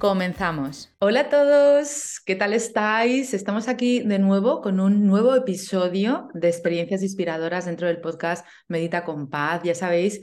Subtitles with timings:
[0.00, 0.90] Comenzamos.
[0.98, 3.34] Hola a todos, ¿qué tal estáis?
[3.34, 9.04] Estamos aquí de nuevo con un nuevo episodio de experiencias inspiradoras dentro del podcast Medita
[9.04, 9.60] con Paz.
[9.62, 10.22] Ya sabéis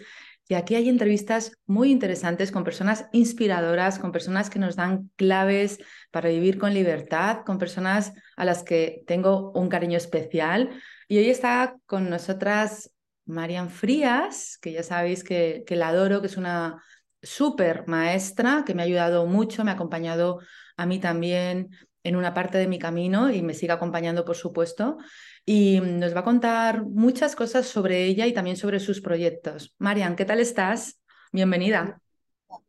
[0.49, 5.77] que aquí hay entrevistas muy interesantes con personas inspiradoras, con personas que nos dan claves
[6.09, 10.71] para vivir con libertad, con personas a las que tengo un cariño especial.
[11.07, 12.89] Y hoy está con nosotras
[13.25, 16.81] Marian Frías, que ya sabéis que, que la adoro, que es una
[17.21, 20.39] súper maestra que me ha ayudado mucho, me ha acompañado
[20.75, 21.69] a mí también
[22.03, 24.97] en una parte de mi camino y me sigue acompañando, por supuesto.
[25.45, 29.75] Y nos va a contar muchas cosas sobre ella y también sobre sus proyectos.
[29.77, 31.01] Marian, ¿qué tal estás?
[31.31, 31.99] Bienvenida.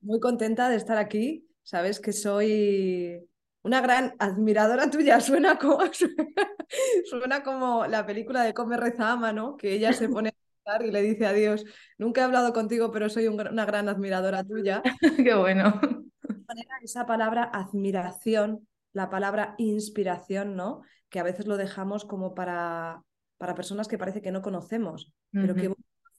[0.01, 1.47] Muy contenta de estar aquí.
[1.63, 3.29] Sabes que soy
[3.63, 5.21] una gran admiradora tuya.
[5.21, 5.81] Suena como,
[7.05, 9.57] suena como la película de Come Reza Ama, ¿no?
[9.57, 10.33] Que ella se pone
[10.81, 11.65] y le dice adiós.
[11.97, 14.83] Nunca he hablado contigo, pero soy una gran admiradora tuya.
[15.17, 15.81] Qué bueno.
[16.83, 20.83] Esa palabra admiración, la palabra inspiración, ¿no?
[21.09, 23.03] Que a veces lo dejamos como para,
[23.39, 25.73] para personas que parece que no conocemos, pero que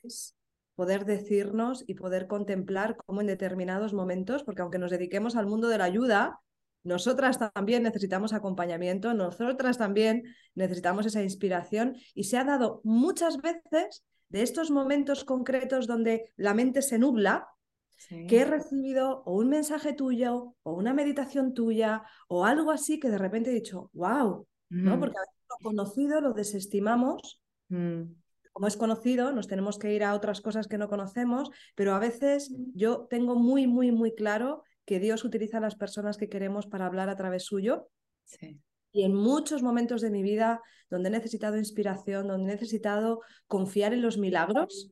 [0.03, 0.35] es
[0.75, 5.68] poder decirnos y poder contemplar cómo en determinados momentos, porque aunque nos dediquemos al mundo
[5.68, 6.40] de la ayuda,
[6.84, 10.24] nosotras también necesitamos acompañamiento, nosotras también
[10.56, 16.53] necesitamos esa inspiración y se ha dado muchas veces de estos momentos concretos donde la
[16.53, 17.47] mente se nubla,
[18.07, 23.09] que he recibido o un mensaje tuyo o una meditación tuya o algo así que
[23.09, 25.00] de repente he dicho, wow, ¿no?
[25.00, 27.41] Porque a veces lo conocido lo desestimamos.
[27.68, 28.03] Mm.
[28.53, 32.00] Como es conocido, nos tenemos que ir a otras cosas que no conocemos, pero a
[32.00, 36.68] veces yo tengo muy, muy, muy claro que Dios utiliza a las personas que queremos
[36.68, 37.89] para hablar a través suyo.
[38.23, 38.59] Sí.
[38.91, 43.94] Y en muchos momentos de mi vida donde he necesitado inspiración, donde he necesitado confiar
[43.94, 44.91] en los milagros,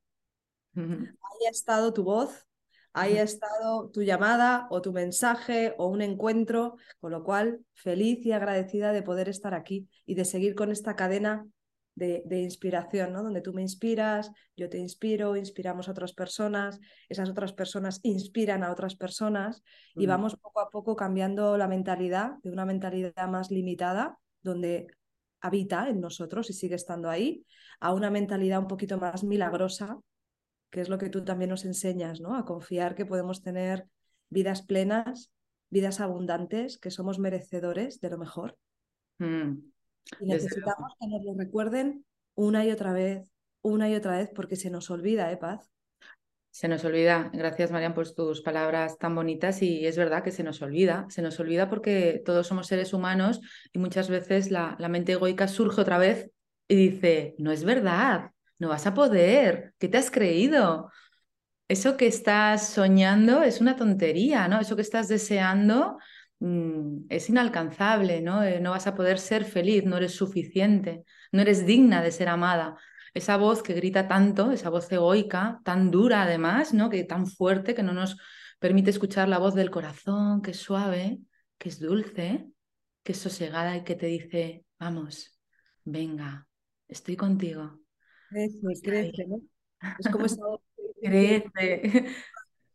[0.75, 2.47] ahí ha estado tu voz,
[2.93, 8.25] ahí ha estado tu llamada o tu mensaje o un encuentro, con lo cual feliz
[8.25, 11.47] y agradecida de poder estar aquí y de seguir con esta cadena
[11.97, 13.23] de, inspiración, ¿no?
[13.23, 18.63] Donde tú me inspiras, yo te inspiro, inspiramos a otras personas, esas otras personas inspiran
[18.63, 19.63] a otras personas
[19.95, 24.87] y vamos poco a poco cambiando la mentalidad de una mentalidad más limitada, donde
[25.41, 27.43] habita en nosotros y sigue estando ahí,
[27.79, 29.97] a una mentalidad un poquito más milagrosa,
[30.69, 32.35] que es lo que tú también nos enseñas, ¿no?
[32.35, 33.87] A confiar que podemos tener
[34.29, 35.31] vidas plenas,
[35.69, 38.55] vidas abundantes, que somos merecedores de lo mejor.
[39.17, 39.76] Mm.
[40.19, 43.31] Y necesitamos que nos lo recuerden una y otra vez,
[43.61, 45.69] una y otra vez, porque se nos olvida, ¿eh, Paz?
[46.51, 47.29] Se nos olvida.
[47.33, 49.61] Gracias, Marian, por tus palabras tan bonitas.
[49.61, 51.05] Y es verdad que se nos olvida.
[51.09, 53.41] Se nos olvida porque todos somos seres humanos
[53.71, 56.31] y muchas veces la, la mente egoica surge otra vez
[56.67, 60.91] y dice, no es verdad, no vas a poder, ¿qué te has creído?
[61.67, 64.59] Eso que estás soñando es una tontería, ¿no?
[64.59, 65.97] Eso que estás deseando
[66.39, 68.43] Mm, es inalcanzable, ¿no?
[68.43, 72.29] Eh, no vas a poder ser feliz, no eres suficiente, no eres digna de ser
[72.29, 72.77] amada.
[73.13, 76.89] Esa voz que grita tanto, esa voz egoica, tan dura además, ¿no?
[76.89, 78.17] Que tan fuerte que no nos
[78.59, 81.19] permite escuchar la voz del corazón, que es suave,
[81.57, 82.47] que es dulce,
[83.03, 85.39] que es sosegada y que te dice, vamos,
[85.83, 86.47] venga,
[86.87, 87.79] estoy contigo.
[88.29, 89.41] Crece, crece, ¿no?
[89.97, 90.61] Es como esa voz
[91.01, 92.05] crece.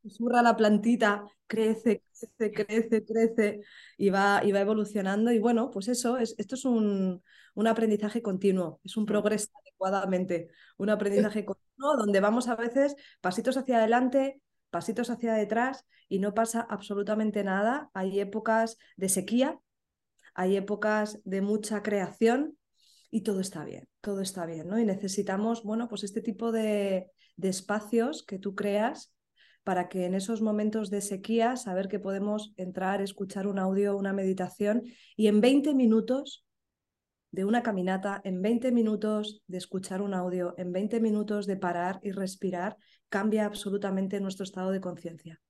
[0.03, 2.03] Susurra la plantita, crece,
[2.39, 3.61] crece, crece, crece
[3.97, 5.31] y va, y va evolucionando.
[5.31, 7.23] Y bueno, pues eso, es, esto es un,
[7.55, 13.57] un aprendizaje continuo, es un progreso adecuadamente, un aprendizaje continuo donde vamos a veces pasitos
[13.57, 14.41] hacia adelante,
[14.71, 17.91] pasitos hacia detrás y no pasa absolutamente nada.
[17.95, 19.61] Hay épocas de sequía,
[20.35, 22.57] hay épocas de mucha creación
[23.11, 24.79] y todo está bien, todo está bien, ¿no?
[24.79, 29.13] Y necesitamos, bueno, pues este tipo de, de espacios que tú creas
[29.65, 34.13] para que en esos momentos de sequía saber que podemos entrar, escuchar un audio, una
[34.13, 34.83] meditación
[35.17, 36.45] y en 20 minutos
[37.31, 41.99] de una caminata, en 20 minutos de escuchar un audio, en 20 minutos de parar
[42.03, 42.77] y respirar,
[43.09, 45.41] cambia absolutamente nuestro estado de conciencia.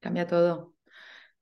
[0.00, 0.74] Cambia todo.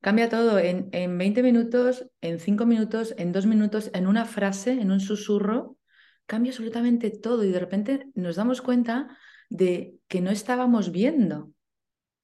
[0.01, 4.73] Cambia todo en, en 20 minutos, en 5 minutos, en 2 minutos, en una frase,
[4.73, 5.79] en un susurro.
[6.27, 9.17] Cambia absolutamente todo y de repente nos damos cuenta
[9.49, 11.53] de que no estábamos viendo,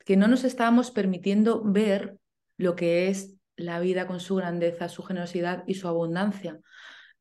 [0.04, 2.18] que no nos estábamos permitiendo ver
[2.56, 6.60] lo que es la vida con su grandeza, su generosidad y su abundancia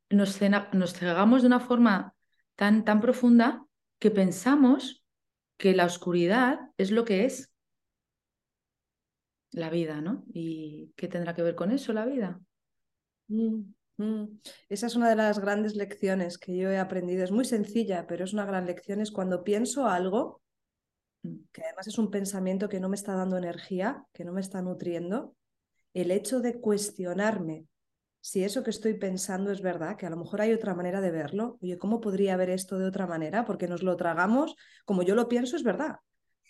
[0.10, 2.16] nos, cegamos de una forma
[2.56, 3.66] tan, tan profunda
[4.00, 5.04] que pensamos
[5.58, 7.52] que la oscuridad es lo que es
[9.52, 10.24] la vida, ¿no?
[10.32, 12.40] ¿Y qué tendrá que ver con eso la vida?
[13.28, 14.40] Mm, mm.
[14.70, 17.24] Esa es una de las grandes lecciones que yo he aprendido.
[17.24, 19.02] Es muy sencilla, pero es una gran lección.
[19.02, 20.42] Es cuando pienso algo.
[21.22, 24.62] Que además es un pensamiento que no me está dando energía, que no me está
[24.62, 25.36] nutriendo,
[25.94, 27.66] el hecho de cuestionarme
[28.22, 31.12] si eso que estoy pensando es verdad, que a lo mejor hay otra manera de
[31.12, 31.58] verlo.
[31.62, 33.46] Oye, ¿cómo podría ver esto de otra manera?
[33.46, 34.56] Porque nos lo tragamos,
[34.86, 35.98] como yo lo pienso, es verdad.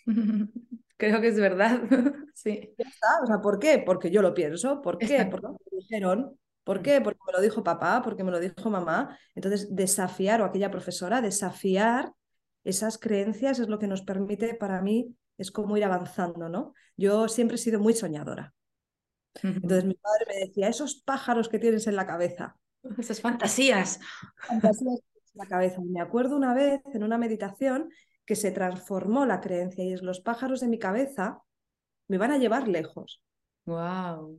[0.96, 1.80] Creo que es verdad.
[2.34, 2.74] sí.
[2.76, 3.22] Ya está.
[3.22, 3.82] O sea, ¿por qué?
[3.84, 4.82] Porque yo lo pienso.
[4.82, 5.26] ¿Por qué?
[5.30, 6.38] Porque me lo dijeron.
[6.64, 6.82] ¿Por mm.
[6.82, 7.00] qué?
[7.00, 9.16] Porque me lo dijo papá, porque me lo dijo mamá.
[9.34, 12.12] Entonces, desafiar, o aquella profesora, desafiar
[12.64, 16.74] esas creencias es lo que nos permite, para mí, es como ir avanzando, ¿no?
[16.96, 18.54] Yo siempre he sido muy soñadora.
[19.42, 22.56] Entonces mi padre me decía, esos pájaros que tienes en la cabeza.
[22.98, 24.00] Esas fantasías.
[24.36, 25.80] Fantasías en la cabeza.
[25.82, 27.90] Me acuerdo una vez en una meditación
[28.24, 31.42] que se transformó la creencia y es los pájaros de mi cabeza
[32.08, 33.22] me van a llevar lejos.
[33.66, 34.38] ¡Wow!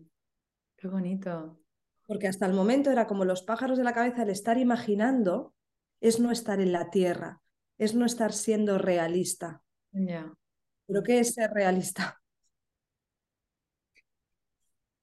[0.76, 1.60] ¡Qué bonito!
[2.06, 5.54] Porque hasta el momento era como los pájaros de la cabeza, el estar imaginando
[6.02, 7.41] es no estar en la tierra,
[7.82, 9.64] es no estar siendo realista.
[9.92, 12.22] ¿Pero qué es ser realista?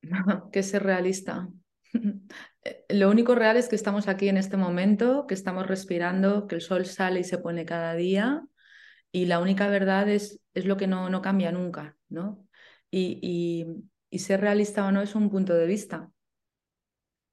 [0.52, 1.48] que ser realista.
[2.88, 6.60] Lo único real es que estamos aquí en este momento, que estamos respirando, que el
[6.60, 8.46] sol sale y se pone cada día
[9.10, 12.46] y la única verdad es, es lo que no, no cambia nunca, ¿no?
[12.92, 13.66] Y,
[14.08, 16.12] y, ser realista o no es un punto de vista.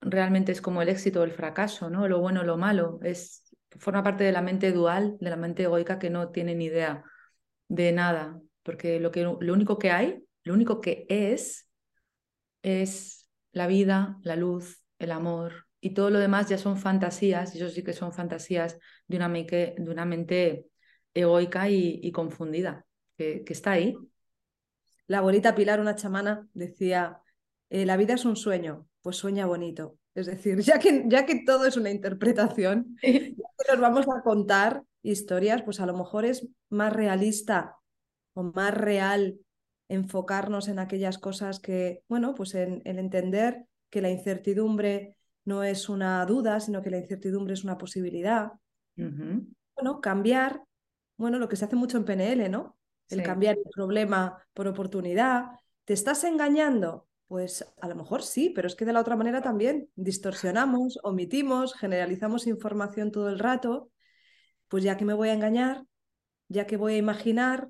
[0.02, 2.08] Realmente es como el éxito o el fracaso, ¿no?
[2.08, 3.00] Lo bueno o lo malo.
[3.04, 3.44] Es,
[3.80, 7.04] forma parte de la mente dual, de la mente egoica que no tiene ni idea
[7.68, 11.68] de nada, porque lo, que, lo único que hay, lo único que es,
[12.64, 17.60] es la vida, la luz, el amor y todo lo demás ya son fantasías, y
[17.60, 20.66] eso sí que son fantasías de una mente, de una mente
[21.14, 23.96] egoica y, confundida, que, está ahí.
[25.06, 27.22] La abuelita Pilar, una chamana, decía,
[27.70, 30.00] eh, la vida es un sueño, pues sueña bonito.
[30.16, 34.22] Es decir, ya que, ya que todo es una interpretación, ya que nos vamos a
[34.22, 37.76] contar historias, pues a lo mejor es más realista
[38.34, 39.38] o más real
[39.90, 46.26] enfocarnos en aquellas cosas que, bueno, pues en, entender que la incertidumbre no es una
[46.26, 48.54] duda, sino que la incertidumbre es una posibilidad.
[48.96, 50.64] Bueno, cambiar,
[51.18, 52.78] bueno, lo que se hace mucho en PNL, ¿no?
[53.10, 55.52] El cambiar el problema por oportunidad.
[55.84, 57.08] ¿Te estás engañando?
[57.28, 61.74] Pues a lo mejor sí, pero es que de la otra manera también distorsionamos, omitimos,
[61.74, 63.90] generalizamos información todo el rato.
[64.68, 65.84] Pues ya que me voy a engañar,
[66.48, 67.70] ya que voy a imaginar,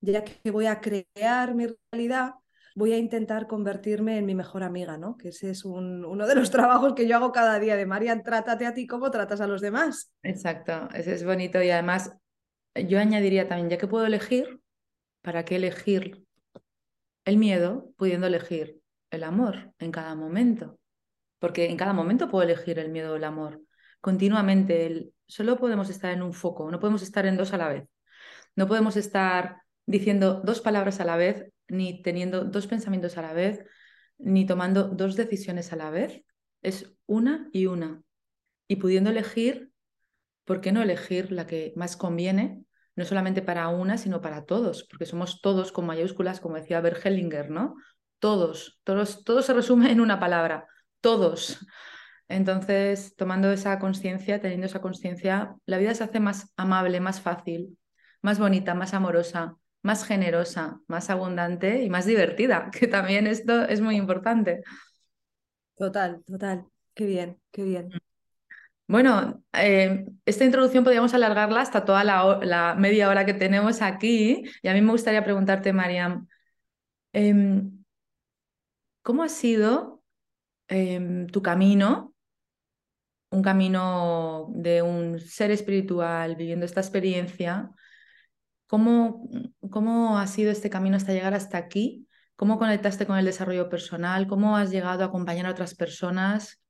[0.00, 2.34] ya que voy a crear mi realidad,
[2.74, 5.16] voy a intentar convertirme en mi mejor amiga, ¿no?
[5.16, 8.66] Que ese es uno de los trabajos que yo hago cada día de Marian, trátate
[8.66, 10.12] a ti como tratas a los demás.
[10.22, 12.16] Exacto, ese es bonito y además
[12.74, 14.60] yo añadiría también, ya que puedo elegir,
[15.22, 16.26] ¿para qué elegir
[17.24, 20.78] el miedo pudiendo elegir el amor en cada momento?
[21.38, 23.62] Porque en cada momento puedo elegir el miedo o el amor.
[24.00, 27.68] Continuamente, el, solo podemos estar en un foco, no podemos estar en dos a la
[27.68, 27.88] vez.
[28.54, 33.32] No podemos estar diciendo dos palabras a la vez, ni teniendo dos pensamientos a la
[33.32, 33.64] vez,
[34.18, 36.22] ni tomando dos decisiones a la vez.
[36.62, 38.02] Es una y una.
[38.68, 39.70] Y pudiendo elegir,
[40.44, 42.64] ¿por qué no elegir la que más conviene?
[42.96, 47.04] No solamente para una, sino para todos, porque somos todos con mayúsculas, como decía Bert
[47.04, 47.76] Hellinger, ¿no?
[48.18, 50.66] Todos, todos, todo se resume en una palabra,
[51.00, 51.66] todos.
[52.28, 57.78] Entonces, tomando esa conciencia, teniendo esa conciencia, la vida se hace más amable, más fácil,
[58.22, 63.80] más bonita, más amorosa, más generosa, más abundante y más divertida, que también esto es
[63.80, 64.62] muy importante.
[65.76, 66.66] Total, total.
[66.94, 67.90] Qué bien, qué bien.
[68.88, 74.68] Bueno, eh, esta introducción podríamos alargarla hasta toda la, media hora que tenemos aquí y
[74.68, 76.26] a mí me gustaría preguntarte, Mariam,
[77.12, 77.75] em,
[79.06, 80.02] ¿cómo ha sido
[80.66, 82.12] em, tu camino,
[83.30, 87.70] un camino de un ser espiritual viviendo esta experiencia?
[88.66, 89.30] ¿Cómo,
[89.70, 92.08] ¿Cómo ha sido este camino hasta llegar hasta aquí?
[92.34, 94.26] ¿Cómo conectaste con el desarrollo personal?
[94.26, 96.60] ¿Cómo has llegado a acompañar a otras personas?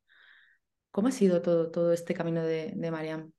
[0.90, 3.32] ¿Cómo ha sido todo, todo este camino de, de Mariam?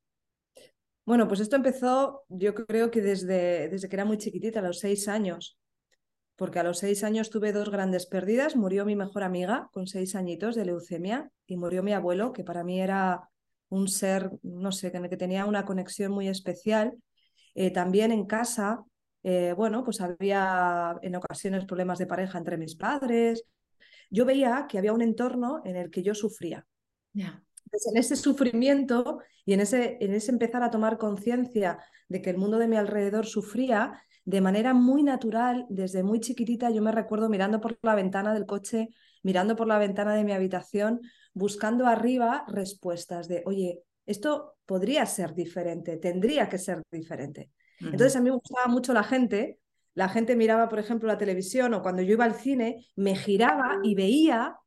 [1.06, 4.80] Bueno, pues esto empezó yo creo que desde, desde que era muy chiquitita, a los
[4.80, 5.60] seis años,
[6.38, 8.56] porque a los seis años tuve dos grandes pérdidas.
[8.56, 12.64] Murió mi mejor amiga con seis añitos de leucemia y murió mi abuelo, que para
[12.64, 13.28] mí era
[13.70, 16.94] un ser, no sé, con el que tenía una conexión muy especial.
[17.56, 18.86] Eh, también en casa,
[19.24, 23.44] eh, bueno, pues había en ocasiones problemas de pareja entre mis padres.
[24.12, 26.66] Yo veía que había un entorno en el que yo sufría.
[27.92, 32.38] en ese sufrimiento y en ese, en ese empezar a tomar conciencia de que el
[32.38, 37.30] mundo de mi alrededor sufría, de manera muy natural, desde muy chiquitita, yo me recuerdo
[37.30, 38.90] mirando por la ventana del coche,
[39.24, 41.00] mirando por la ventana de mi habitación,
[41.34, 47.52] buscando arriba respuestas de, oye, esto podría ser diferente, tendría que ser diferente.
[47.80, 49.60] Entonces a mí me gustaba mucho la gente,
[49.94, 53.80] la gente miraba, por ejemplo, la televisión o cuando yo iba al cine, me giraba
[53.82, 54.58] y veía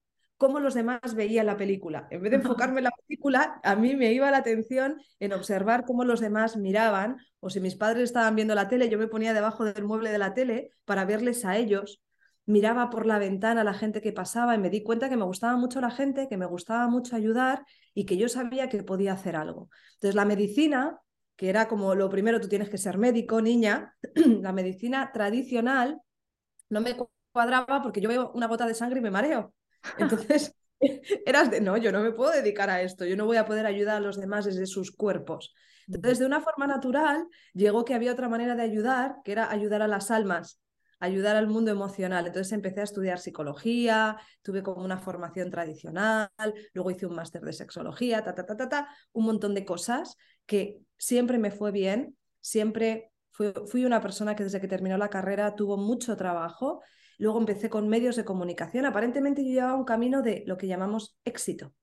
[0.40, 2.08] cómo los demás veían la película.
[2.10, 5.84] En vez de enfocarme en la película, a mí me iba la atención en observar
[5.84, 9.34] cómo los demás miraban, o si mis padres estaban viendo la tele, yo me ponía
[9.34, 12.00] debajo del mueble de la tele para verles a ellos.
[12.46, 15.26] Miraba por la ventana a la gente que pasaba y me di cuenta que me
[15.26, 19.12] gustaba mucho la gente, que me gustaba mucho ayudar y que yo sabía que podía
[19.12, 19.68] hacer algo.
[19.96, 21.00] Entonces la medicina,
[21.36, 26.00] que era como lo primero, tú tienes que ser médico, niña, la medicina tradicional
[26.70, 26.96] no me
[27.30, 29.52] cuadraba porque yo veo una gota de sangre y me mareo.
[29.98, 30.54] Entonces,
[31.26, 33.66] eras de, no, yo no me puedo dedicar a esto, yo no voy a poder
[33.66, 35.54] ayudar a los demás desde sus cuerpos.
[35.86, 39.82] Entonces, de una forma natural, llegó que había otra manera de ayudar, que era ayudar
[39.82, 40.60] a las almas,
[41.00, 42.26] ayudar al mundo emocional.
[42.26, 46.28] Entonces empecé a estudiar psicología, tuve como una formación tradicional,
[46.74, 50.16] luego hice un máster de sexología, ta, ta, ta, ta, ta, un montón de cosas
[50.46, 55.08] que siempre me fue bien, siempre fui, fui una persona que desde que terminó la
[55.08, 56.82] carrera tuvo mucho trabajo
[57.20, 58.86] Luego empecé con medios de comunicación.
[58.86, 61.74] Aparentemente yo llevaba un camino de lo que llamamos éxito.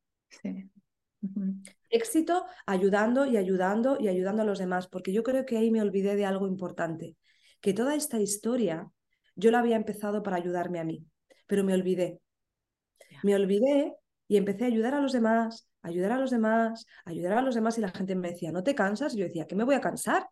[1.91, 5.79] Éxito ayudando y ayudando y ayudando a los demás, porque yo creo que ahí me
[5.79, 7.17] olvidé de algo importante,
[7.61, 8.89] que toda esta historia
[9.35, 11.05] yo la había empezado para ayudarme a mí,
[11.45, 12.19] pero me olvidé.
[13.21, 13.93] Me olvidé
[14.27, 17.77] y empecé a ayudar a los demás, ayudar a los demás, ayudar a los demás
[17.77, 19.13] y la gente me decía, ¿no te cansas?
[19.13, 20.27] Y yo decía, ¿qué me voy a cansar?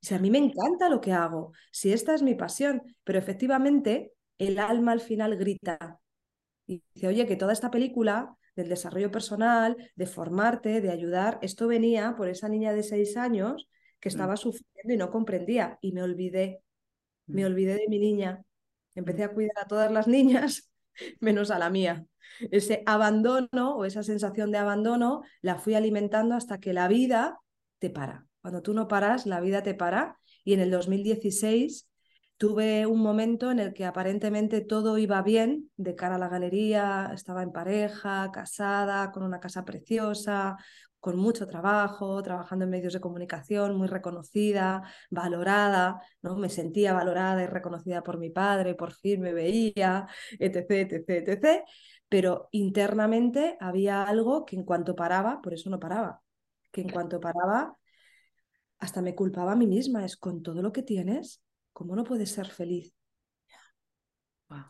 [0.00, 4.11] Si a mí me encanta lo que hago, si esta es mi pasión, pero efectivamente
[4.38, 6.00] el alma al final grita
[6.66, 11.66] y dice, oye, que toda esta película del desarrollo personal, de formarte, de ayudar, esto
[11.66, 13.68] venía por esa niña de seis años
[14.00, 14.12] que mm.
[14.12, 16.62] estaba sufriendo y no comprendía y me olvidé,
[17.26, 17.46] me mm.
[17.46, 18.42] olvidé de mi niña,
[18.94, 19.30] empecé mm.
[19.30, 20.70] a cuidar a todas las niñas
[21.20, 22.06] menos a la mía.
[22.50, 27.38] Ese abandono o esa sensación de abandono la fui alimentando hasta que la vida
[27.78, 28.26] te para.
[28.40, 30.18] Cuando tú no paras, la vida te para.
[30.44, 31.88] Y en el 2016
[32.36, 37.10] Tuve un momento en el que aparentemente todo iba bien de cara a la galería,
[37.14, 40.56] estaba en pareja, casada, con una casa preciosa,
[41.02, 46.36] con mucho trabajo, trabajando en medios de comunicación, muy reconocida, valorada, ¿no?
[46.36, 50.06] Me sentía valorada y reconocida por mi padre, por fin me veía,
[50.38, 51.64] etc, etc, etc.
[52.08, 56.20] Pero internamente había algo que en cuanto paraba, por eso no paraba,
[56.70, 57.76] que en cuanto paraba,
[58.78, 61.42] hasta me culpaba a mí misma, es con todo lo que tienes,
[61.72, 62.94] ¿cómo no puedes ser feliz?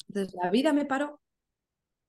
[0.09, 1.21] Entonces la vida me paró.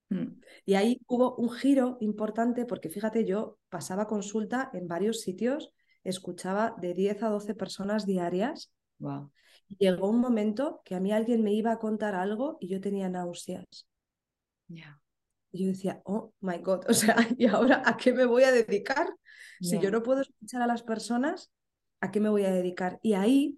[0.09, 0.39] Mm.
[0.65, 5.71] Y ahí hubo un giro importante porque fíjate, yo pasaba consulta en varios sitios,
[6.03, 8.71] escuchaba de 10 a 12 personas diarias.
[9.67, 12.79] Y llegó un momento que a mí alguien me iba a contar algo y yo
[12.79, 13.87] tenía náuseas.
[14.67, 18.51] Y yo decía, oh my God, o sea, ¿y ahora a qué me voy a
[18.51, 19.07] dedicar?
[19.61, 21.49] Si yo no puedo escuchar a las personas,
[22.01, 22.99] ¿a qué me voy a dedicar?
[23.01, 23.57] Y ahí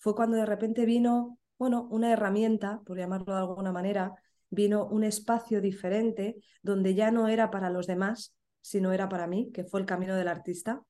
[0.00, 4.14] fue cuando de repente vino, bueno, una herramienta, por llamarlo de alguna manera,
[4.48, 9.50] vino un espacio diferente donde ya no era para los demás, sino era para mí,
[9.52, 10.82] que fue el camino del artista.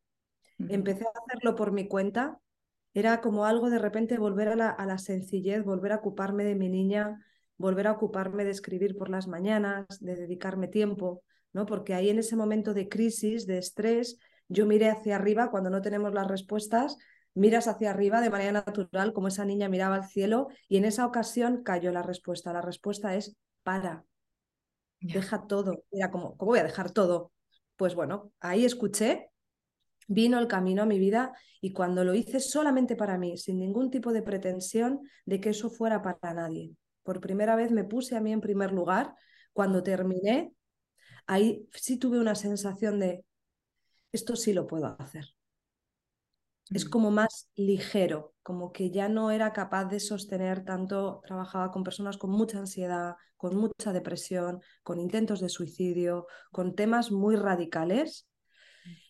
[0.59, 2.39] Empecé a hacerlo por mi cuenta.
[2.95, 6.55] Era como algo de repente volver a la, a la sencillez, volver a ocuparme de
[6.55, 7.25] mi niña,
[7.57, 11.67] volver a ocuparme de escribir por las mañanas, de dedicarme tiempo, ¿no?
[11.67, 15.83] Porque ahí en ese momento de crisis, de estrés, yo miré hacia arriba cuando no
[15.83, 16.97] tenemos las respuestas
[17.35, 21.07] miras hacia arriba de manera natural, como esa niña miraba al cielo, y en esa
[21.07, 22.53] ocasión cayó la respuesta.
[22.53, 24.05] La respuesta es para,
[25.01, 25.85] deja todo.
[25.91, 27.33] Era como, ¿cómo voy a dejar todo?
[27.77, 29.31] Pues bueno, ahí escuché,
[30.07, 33.91] vino el camino a mi vida y cuando lo hice solamente para mí, sin ningún
[33.91, 36.73] tipo de pretensión de que eso fuera para nadie.
[37.03, 39.15] Por primera vez me puse a mí en primer lugar.
[39.53, 40.53] Cuando terminé,
[41.27, 43.25] ahí sí tuve una sensación de,
[44.13, 45.25] esto sí lo puedo hacer
[46.73, 46.91] es Mm.
[46.91, 52.17] como más ligero, como que ya no era capaz de sostener tanto, trabajaba con personas
[52.17, 58.29] con mucha ansiedad, con mucha depresión, con intentos de suicidio, con temas muy radicales.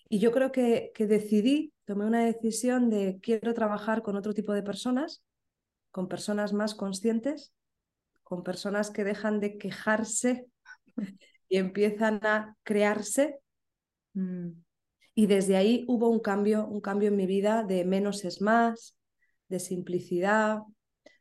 [0.08, 4.52] Y yo creo que, que decidí, tomé una decisión de quiero trabajar con otro tipo
[4.52, 5.22] de personas,
[5.90, 7.52] con personas más conscientes,
[8.22, 10.46] con personas que dejan de quejarse
[11.48, 13.40] y empiezan a crearse
[14.12, 14.50] Mm.
[15.20, 18.96] Y desde ahí hubo un cambio, un cambio en mi vida de menos es más,
[19.50, 20.60] de simplicidad,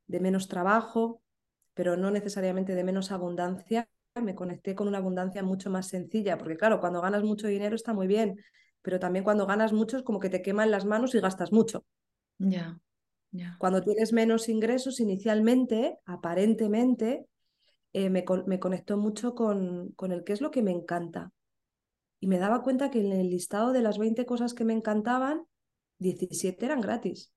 [0.07, 1.21] de menos trabajo,
[1.73, 3.89] pero no necesariamente de menos abundancia.
[4.15, 7.93] Me conecté con una abundancia mucho más sencilla, porque claro, cuando ganas mucho dinero está
[7.93, 8.37] muy bien,
[8.81, 11.83] pero también cuando ganas mucho es como que te queman las manos y gastas mucho.
[12.37, 12.79] Ya.
[13.57, 17.25] Cuando tienes menos ingresos, inicialmente, aparentemente,
[17.91, 21.33] eh, me, me conectó mucho con, con el qué es lo que me encanta.
[22.19, 25.45] Y me daba cuenta que en el listado de las 20 cosas que me encantaban,
[25.99, 27.31] 17 eran gratis.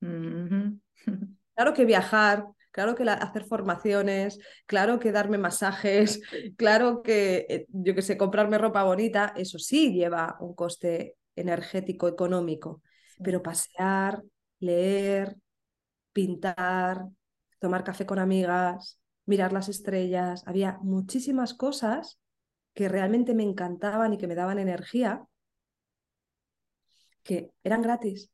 [0.00, 0.80] Mhm.
[1.54, 6.20] Claro que viajar, claro que la- hacer formaciones, claro que darme masajes,
[6.56, 12.06] claro que, eh, yo que sé, comprarme ropa bonita, eso sí lleva un coste energético,
[12.06, 12.80] económico.
[13.24, 14.22] Pero pasear,
[14.60, 15.36] leer,
[16.12, 17.06] pintar,
[17.60, 22.18] tomar café con amigas, mirar las estrellas, había muchísimas cosas
[22.78, 25.26] que realmente me encantaban y que me daban energía,
[27.24, 28.30] que eran gratis.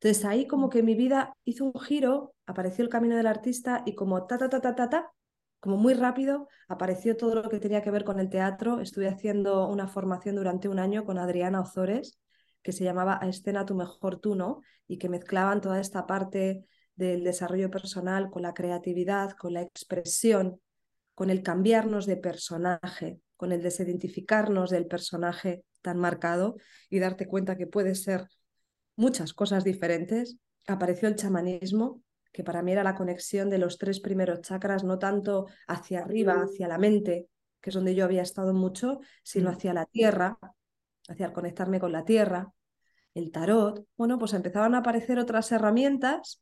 [0.00, 3.94] Entonces ahí como que mi vida hizo un giro, apareció el camino del artista y
[3.94, 5.12] como ta, ta, ta, ta, ta, ta,
[5.60, 8.80] como muy rápido, apareció todo lo que tenía que ver con el teatro.
[8.80, 12.18] Estuve haciendo una formación durante un año con Adriana Ozores,
[12.62, 14.62] que se llamaba A escena tu mejor tú, ¿no?
[14.88, 20.62] Y que mezclaban toda esta parte del desarrollo personal con la creatividad, con la expresión,
[21.14, 26.58] con el cambiarnos de personaje, con el desidentificarnos del personaje tan marcado
[26.88, 28.28] y darte cuenta que puede ser
[28.94, 30.36] muchas cosas diferentes.
[30.68, 35.00] Apareció el chamanismo, que para mí era la conexión de los tres primeros chakras, no
[35.00, 37.26] tanto hacia arriba, hacia la mente,
[37.60, 39.54] que es donde yo había estado mucho, sino Mm.
[39.54, 40.38] hacia la tierra,
[41.08, 42.52] hacia el conectarme con la tierra,
[43.12, 43.84] el tarot.
[43.96, 46.40] Bueno, pues empezaban a aparecer otras herramientas,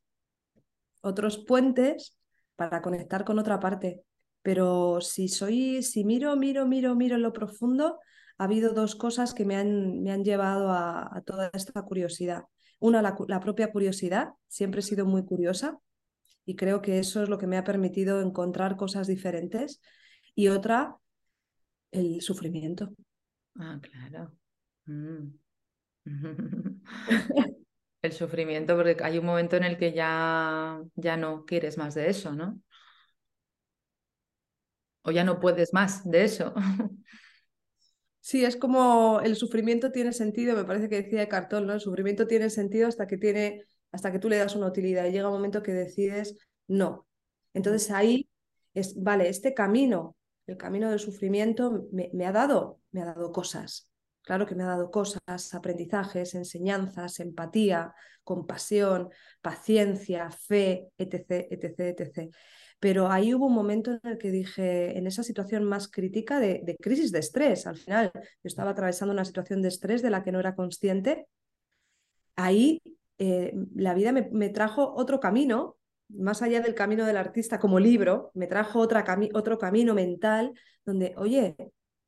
[1.00, 2.18] otros puentes
[2.56, 4.04] para conectar con otra parte.
[4.42, 7.98] Pero si soy, si miro, miro, miro, miro en lo profundo,
[8.38, 12.44] ha habido dos cosas que me han, me han llevado a, toda esta curiosidad.
[12.78, 15.78] Una, la propia curiosidad, siempre he sido muy curiosa
[16.46, 19.80] y creo que eso es lo que me ha permitido encontrar cosas diferentes.
[20.34, 20.96] Y otra,
[21.90, 22.94] el sufrimiento.
[23.56, 24.32] Ah, claro.
[24.86, 25.38] Mm.
[28.02, 32.08] El sufrimiento, porque hay un momento en el que ya, ya no quieres más de
[32.08, 32.58] eso, ¿no?
[35.02, 36.54] O ya no puedes más de eso.
[38.22, 41.72] Sí, es como el sufrimiento tiene sentido, me parece que decía de cartón, ¿no?
[41.72, 45.12] El sufrimiento tiene sentido hasta que tiene, hasta que tú le das una utilidad y
[45.12, 46.36] llega un momento que decides
[46.68, 47.06] no.
[47.54, 48.28] Entonces ahí
[48.74, 53.32] es, vale, este camino, el camino del sufrimiento me, me ha dado, me ha dado
[53.32, 53.90] cosas.
[54.22, 59.08] Claro que me ha dado cosas, aprendizajes, enseñanzas, empatía, compasión,
[59.40, 62.34] paciencia, fe, etc., etc., etc.
[62.80, 66.76] Pero ahí hubo un momento en el que dije, en esa situación más crítica de,
[66.80, 70.32] crisis de estrés, al final, yo estaba atravesando una situación de estrés de la que
[70.32, 71.26] no era consciente,
[72.36, 72.80] ahí
[73.18, 75.76] eh, la vida me, me, trajo otro camino,
[76.08, 80.54] más allá del camino del artista como libro, me trajo otra cami otro camino mental
[80.86, 81.56] donde, oye,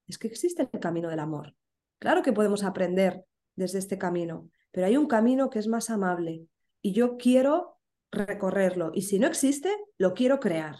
[0.08, 1.54] es que existe el camino del amor.
[1.98, 6.46] Claro que podemos aprender desde este camino, pero hay un camino que es más amable
[6.80, 7.71] y yo quiero
[8.12, 10.76] recorrerlo y si no existe, lo quiero crear.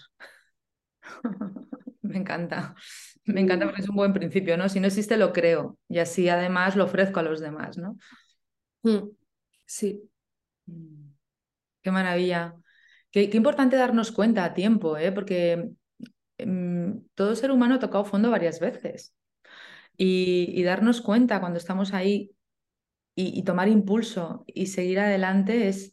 [2.02, 2.74] Me encanta,
[3.24, 4.68] me encanta porque es un buen principio, ¿no?
[4.68, 7.96] Si no existe, lo creo y así además lo ofrezco a los demás, ¿no?
[8.82, 9.08] Mm.
[9.64, 10.10] Sí.
[11.80, 12.54] Qué maravilla.
[13.10, 15.10] Qué, qué, importante darnos cuenta a tiempo, ¿eh?
[15.12, 15.70] Porque
[16.44, 19.14] mmm, todo ser humano ha tocado fondo varias veces
[19.96, 22.32] y, y darnos cuenta cuando estamos ahí
[23.14, 25.91] y, y, tomar impulso y seguir adelante es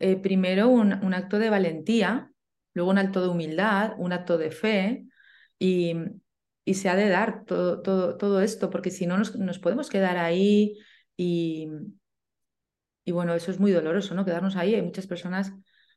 [0.00, 2.32] eh, primero un, un acto de valentía,
[2.74, 5.06] luego un acto de humildad, un acto de fe
[5.58, 5.94] y,
[6.64, 9.88] y se ha de dar todo, todo, todo esto, porque si no nos, nos, podemos
[9.90, 10.78] quedar ahí
[11.16, 11.68] y,
[13.04, 14.24] y, bueno, eso es muy doloroso, ¿no?
[14.24, 14.74] Quedarnos ahí.
[14.74, 15.52] Hay muchas personas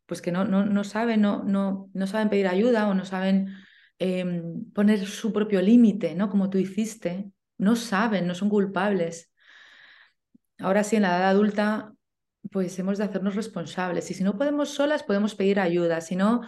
[0.05, 3.55] pues que no, no, no saben, no, no, no saben pedir ayuda o no saben
[3.99, 6.29] eh, poner su propio límite, ¿no?
[6.29, 7.31] Como tú hiciste.
[7.57, 9.31] No saben, no son culpables.
[10.59, 11.93] Ahora sí, en la edad adulta,
[12.53, 14.09] pues hemos de hacernos responsables.
[14.11, 16.01] Y si no podemos solas, podemos pedir ayuda.
[16.01, 16.41] Si no,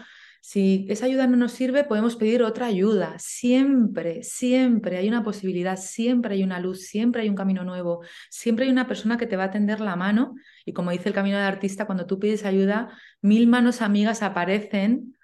[0.47, 3.15] Si esa ayuda no nos sirve, podemos pedir otra ayuda.
[3.17, 8.65] Siempre, siempre hay una posibilidad, siempre hay una luz, siempre hay un camino nuevo, siempre
[8.65, 10.35] hay una persona que te va a tender la mano.
[10.63, 12.89] Y como dice el camino del artista, cuando tú pides ayuda,
[13.21, 15.17] mil manos amigas aparecen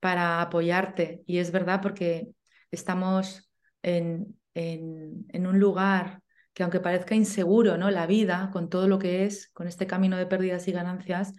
[0.00, 1.22] para apoyarte.
[1.26, 2.28] Y es verdad porque
[2.70, 3.50] estamos
[3.82, 6.20] en, en, en un lugar
[6.58, 7.88] que aunque parezca inseguro, ¿no?
[7.92, 11.32] La vida, con todo lo que es, con este camino de pérdidas y ganancias,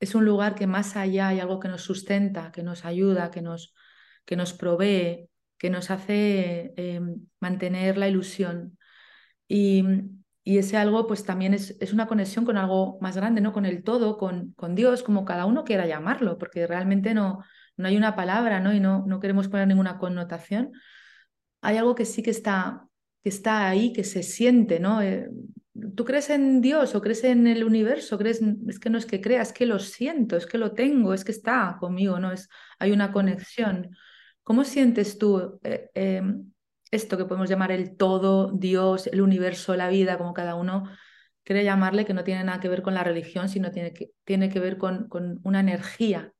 [0.00, 3.42] es un lugar que más allá hay algo que nos sustenta, que nos ayuda, que
[3.42, 3.74] nos,
[4.24, 6.98] que nos provee, que nos hace eh,
[7.40, 8.78] mantener la ilusión.
[9.46, 9.84] Y,
[10.44, 13.52] ese algo pues también es, es, una conexión con algo más grande, ¿no?
[13.52, 17.44] Con el todo, con, con Dios, como cada uno quiera llamarlo, porque realmente no,
[17.76, 18.72] no hay una palabra, ¿no?
[18.72, 20.72] Y no, no queremos poner ninguna connotación.
[21.60, 22.88] Hay algo que sí que está,
[23.24, 25.00] que está ahí, que se siente, ¿no?
[25.00, 25.30] Eh,
[25.96, 28.18] ¿Tú crees en Dios o crees en el universo?
[28.18, 28.40] ¿Crees?
[28.68, 31.24] Es que no es que creas, es que lo siento, es que lo tengo, es
[31.24, 32.32] que está conmigo, ¿no?
[32.32, 33.96] Es, hay una conexión.
[34.42, 36.52] ¿Cómo sientes tú eh, em,
[36.90, 40.84] esto que podemos llamar el todo, Dios, el universo, la vida, como cada uno
[41.44, 44.50] quiere llamarle, que no tiene nada que ver con la religión, sino tiene que, tiene
[44.50, 46.33] que ver con, con una energía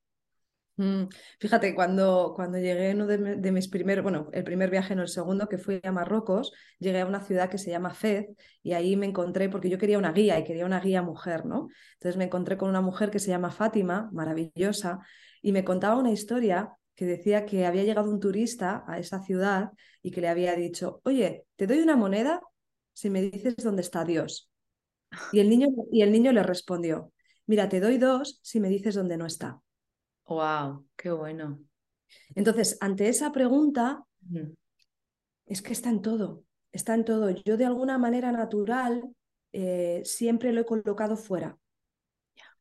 [0.77, 1.05] Mm,
[1.39, 5.49] fíjate, cuando, cuando llegué uno de, mis primeros, bueno, el primer viaje, no el segundo,
[5.49, 8.27] que fui a Marruecos, llegué a una ciudad que se llama Fez
[8.63, 11.69] y ahí me encontré, porque yo quería una guía y quería una guía mujer, ¿no?
[11.95, 14.99] Entonces me encontré con una mujer que se llama Fátima, maravillosa,
[15.43, 19.71] y me contaba una historia que decía que había llegado un turista a esa ciudad
[20.03, 22.41] y que le había dicho, oye, te doy una moneda
[22.93, 24.51] si me dices dónde está Dios.
[25.33, 27.13] Y el niño, y el niño le respondió,
[27.47, 29.64] mira, te doy dos si me dices dónde no está.
[30.27, 31.59] Wow, qué bueno.
[32.35, 34.05] Entonces, ante esa pregunta,
[35.47, 37.31] es que está en todo, está en todo.
[37.31, 39.05] Yo de alguna manera natural
[39.53, 41.59] eh, siempre lo he colocado fuera.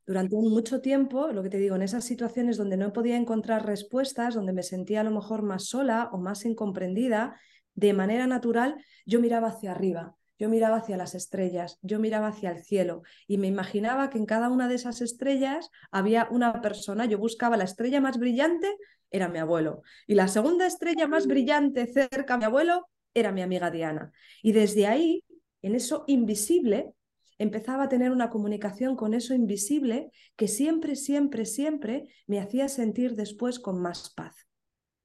[0.06, 4.36] Durante mucho tiempo, lo que te digo, en esas situaciones donde no podía encontrar respuestas,
[4.36, 7.40] donde me sentía a lo mejor más sola o más incomprendida,
[7.74, 12.52] de manera natural yo miraba hacia arriba yo miraba hacia las estrellas, yo miraba hacia
[12.52, 17.06] el cielo y me imaginaba que en cada una de esas estrellas había una persona,
[17.06, 18.76] yo buscaba la estrella más brillante,
[19.12, 23.42] era mi abuelo, y la segunda estrella más brillante cerca de mi abuelo era mi
[23.42, 24.12] amiga Diana.
[24.42, 25.24] Y desde ahí,
[25.62, 26.94] en eso invisible,
[27.38, 33.16] empezaba a tener una comunicación con eso invisible que siempre, siempre, siempre me hacía sentir
[33.16, 34.48] después con más paz.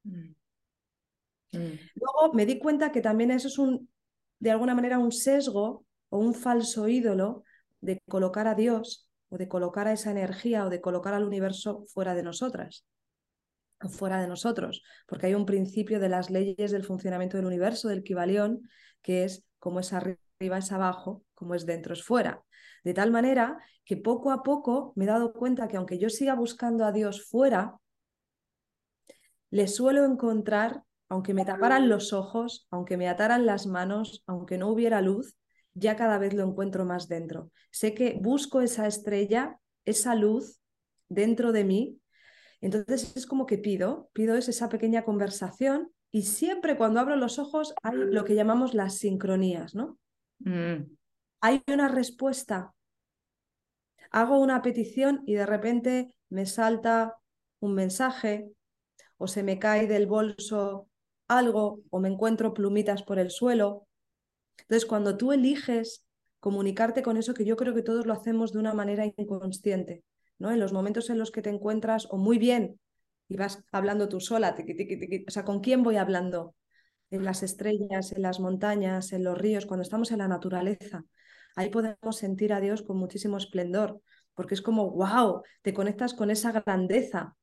[0.03, 0.33] Mm.
[1.51, 1.79] Mm.
[1.95, 3.88] Luego me di cuenta que también eso es un
[4.39, 7.43] de alguna manera un sesgo o un falso ídolo
[7.81, 11.85] de colocar a Dios o de colocar a esa energía o de colocar al universo
[11.87, 12.85] fuera de nosotras
[13.81, 17.87] o fuera de nosotros, porque hay un principio de las leyes del funcionamiento del universo,
[17.87, 18.67] del Kibalión,
[19.01, 22.43] que es como es arriba es abajo, como es dentro es fuera.
[22.83, 26.35] De tal manera que poco a poco me he dado cuenta que aunque yo siga
[26.35, 27.77] buscando a Dios fuera,
[29.49, 34.69] le suelo encontrar aunque me taparan los ojos, aunque me ataran las manos, aunque no
[34.69, 35.35] hubiera luz,
[35.73, 37.51] ya cada vez lo encuentro más dentro.
[37.71, 40.59] Sé que busco esa estrella, esa luz
[41.09, 41.99] dentro de mí.
[42.61, 47.39] Entonces es como que pido, pido es esa pequeña conversación y siempre cuando abro los
[47.39, 49.97] ojos hay lo que llamamos las sincronías, ¿no?
[50.39, 50.95] Mm.
[51.41, 52.73] Hay una respuesta.
[54.11, 57.17] Hago una petición y de repente me salta
[57.59, 58.51] un mensaje
[59.17, 60.88] o se me cae del bolso
[61.29, 63.87] algo o me encuentro plumitas por el suelo.
[64.57, 66.05] Entonces, cuando tú eliges
[66.39, 70.03] comunicarte con eso, que yo creo que todos lo hacemos de una manera inconsciente,
[70.37, 70.51] ¿no?
[70.51, 72.79] En los momentos en los que te encuentras o muy bien
[73.29, 74.55] y vas hablando tú sola,
[75.27, 76.55] o sea, ¿con quién voy hablando?
[77.11, 81.05] En las estrellas, en las montañas, en los ríos, cuando estamos en la naturaleza.
[81.55, 84.01] Ahí podemos sentir a Dios con muchísimo esplendor,
[84.33, 87.35] porque es como, wow, te conectas con esa grandeza,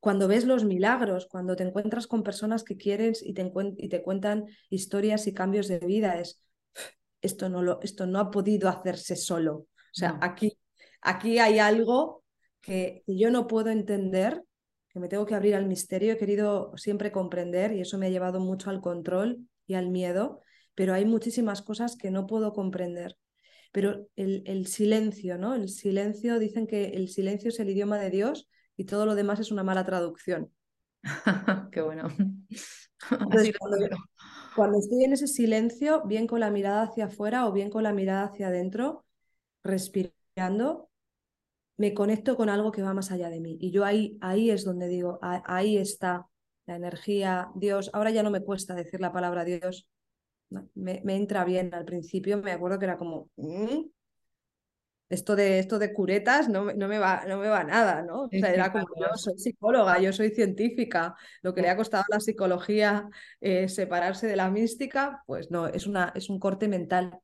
[0.00, 4.02] cuando ves los milagros, cuando te encuentras con personas que quieres y te, y te
[4.02, 6.42] cuentan historias y cambios de vida, es,
[7.20, 9.54] esto no, lo, esto no ha podido hacerse solo.
[9.54, 10.58] O sea, aquí,
[11.02, 12.24] aquí hay algo
[12.62, 14.42] que yo no puedo entender,
[14.88, 18.10] que me tengo que abrir al misterio, he querido siempre comprender y eso me ha
[18.10, 20.40] llevado mucho al control y al miedo,
[20.74, 23.18] pero hay muchísimas cosas que no puedo comprender.
[23.70, 25.54] Pero el, el silencio, ¿no?
[25.54, 28.48] El silencio, dicen que el silencio es el idioma de Dios
[28.80, 30.50] y todo lo demás es una mala traducción.
[31.70, 32.08] Qué bueno.
[34.56, 37.92] cuando, estoy en ese silencio, bien con la mirada hacia afuera o bien con la
[37.92, 39.04] mirada hacia adentro,
[39.62, 40.88] respirando,
[41.76, 43.58] me conecto con algo que va más allá de mí.
[43.60, 46.26] Y yo ahí, ahí es donde digo, ahí está
[46.64, 47.90] la energía, Dios.
[47.92, 49.90] Ahora ya no me cuesta decir la palabra Dios.
[50.72, 53.90] Me, entra bien al principio, me acuerdo que era como, mm",
[55.10, 58.22] esto de, esto de curetas no, no, me va, no me va nada, ¿no?
[58.22, 62.04] O sea, era como yo soy psicóloga, yo soy científica, lo que le ha costado
[62.04, 66.68] a la psicología eh, separarse de la mística, pues no, es, una, es un corte
[66.68, 67.18] mental.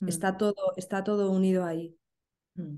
[0.00, 0.08] Mm.
[0.08, 1.96] Está, todo, está todo unido ahí.
[2.56, 2.76] Mm.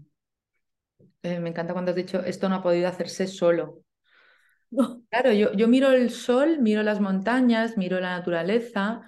[1.23, 3.83] Eh, me encanta cuando has dicho, esto no ha podido hacerse solo.
[5.11, 9.03] Claro, yo, yo miro el sol, miro las montañas, miro la naturaleza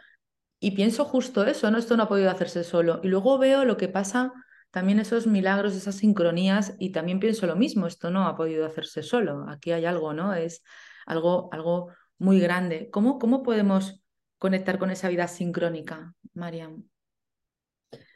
[0.61, 1.79] y pienso justo eso, ¿no?
[1.79, 3.01] Esto no ha podido hacerse solo.
[3.03, 4.33] Y luego veo lo que pasa
[4.71, 9.03] también esos milagros, esas sincronías, y también pienso lo mismo, esto no ha podido hacerse
[9.03, 10.35] solo, aquí hay algo, ¿no?
[10.35, 10.63] Es
[11.07, 12.91] algo, algo muy grande.
[12.91, 14.03] ¿Cómo, cómo podemos
[14.39, 16.85] conectar con esa vida sincrónica, Mariam?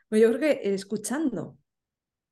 [0.08, 1.56] Pues yo creo que escuchando,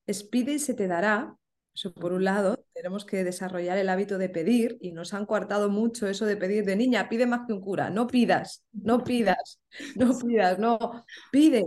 [0.07, 1.35] es pide y se te dará.
[1.73, 5.71] Eso por un lado, tenemos que desarrollar el hábito de pedir y nos han coartado
[5.71, 9.61] mucho eso de pedir de niña, pide más que un cura, no pidas, no pidas,
[9.95, 11.65] no pidas, no, pide,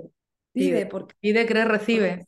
[0.51, 2.27] pide, porque pide, cree, recibe.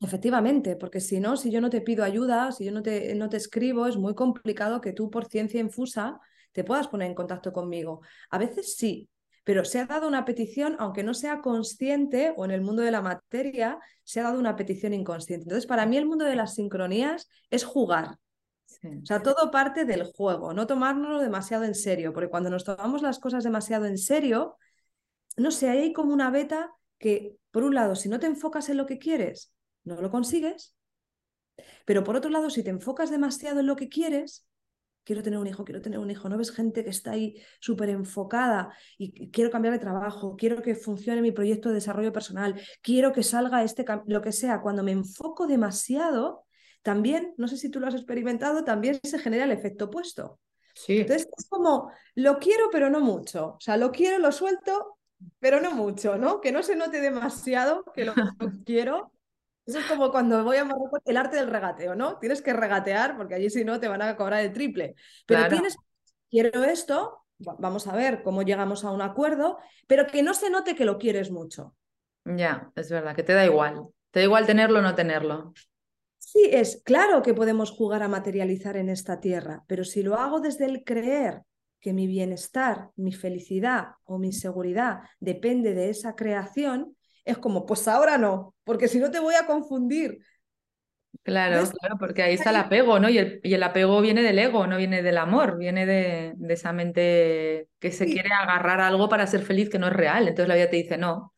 [0.00, 3.28] Efectivamente, porque si no, si yo no te pido ayuda, si yo no te, no
[3.28, 6.18] te escribo, es muy complicado que tú por ciencia infusa
[6.52, 8.00] te puedas poner en contacto conmigo.
[8.30, 9.10] A veces sí,
[9.44, 12.90] pero se ha dado una petición, aunque no sea consciente o en el mundo de
[12.90, 15.44] la materia, se ha dado una petición inconsciente.
[15.44, 18.16] Entonces, para mí el mundo de las sincronías es jugar.
[18.82, 23.02] O sea, todo parte del juego, no tomárnoslo demasiado en serio, porque cuando nos tomamos
[23.02, 24.56] las cosas demasiado en serio,
[25.36, 28.78] no sé, hay como una beta que, por un lado, si no te enfocas en
[28.78, 29.52] lo que quieres,
[29.84, 30.74] no lo consigues.
[31.84, 34.46] Pero por otro lado, si te enfocas demasiado en lo que quieres,
[35.04, 37.88] quiero tener un hijo, quiero tener un hijo, ¿no ves gente que está ahí súper
[37.90, 43.12] enfocada y quiero cambiar de trabajo, quiero que funcione mi proyecto de desarrollo personal, quiero
[43.12, 46.44] que salga este, lo que sea, cuando me enfoco demasiado,
[46.82, 50.38] también, no sé si tú lo has experimentado, también se genera el efecto opuesto.
[50.74, 51.00] Sí.
[51.00, 54.98] Entonces es como, lo quiero pero no mucho, o sea, lo quiero, lo suelto,
[55.38, 56.40] pero no mucho, ¿no?
[56.40, 58.14] Que no se note demasiado que lo
[58.64, 59.12] quiero
[59.70, 62.18] eso es como cuando voy a Marruecos, el arte del regateo, ¿no?
[62.18, 64.94] Tienes que regatear porque allí si no te van a cobrar el triple.
[65.26, 65.76] Pero tienes,
[66.30, 70.74] quiero esto, vamos a ver cómo llegamos a un acuerdo, pero que no se note
[70.74, 71.74] que lo quieres mucho.
[72.24, 73.86] Ya, es verdad, que te da igual.
[74.10, 75.52] Te da igual tenerlo o no tenerlo.
[76.18, 80.40] Sí, es claro que podemos jugar a materializar en esta tierra, pero si lo hago
[80.40, 81.42] desde el creer
[81.80, 87.86] que mi bienestar, mi felicidad o mi seguridad depende de esa creación, es como, pues
[87.88, 90.18] ahora no, porque si no te voy a confundir.
[91.22, 93.10] Claro, claro, porque ahí está el apego, ¿no?
[93.10, 96.54] Y el, y el, apego viene del ego, no viene del amor, viene de, de
[96.54, 100.28] esa mente que se quiere agarrar a algo para ser feliz que no es real.
[100.28, 101.34] Entonces la vida te dice, no.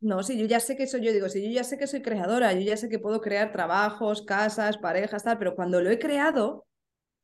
[0.00, 2.02] No, sí, yo ya sé que soy, yo digo, sí, yo ya sé que soy
[2.02, 5.98] creadora, yo ya sé que puedo crear trabajos, casas, parejas, tal, pero cuando lo he
[5.98, 6.66] creado,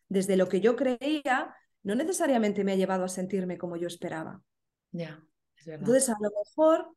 [0.09, 4.43] desde lo que yo creía, no necesariamente me ha llevado a sentirme como yo esperaba.
[4.91, 5.23] Ya,
[5.57, 5.87] es verdad.
[5.87, 6.97] Entonces, a lo mejor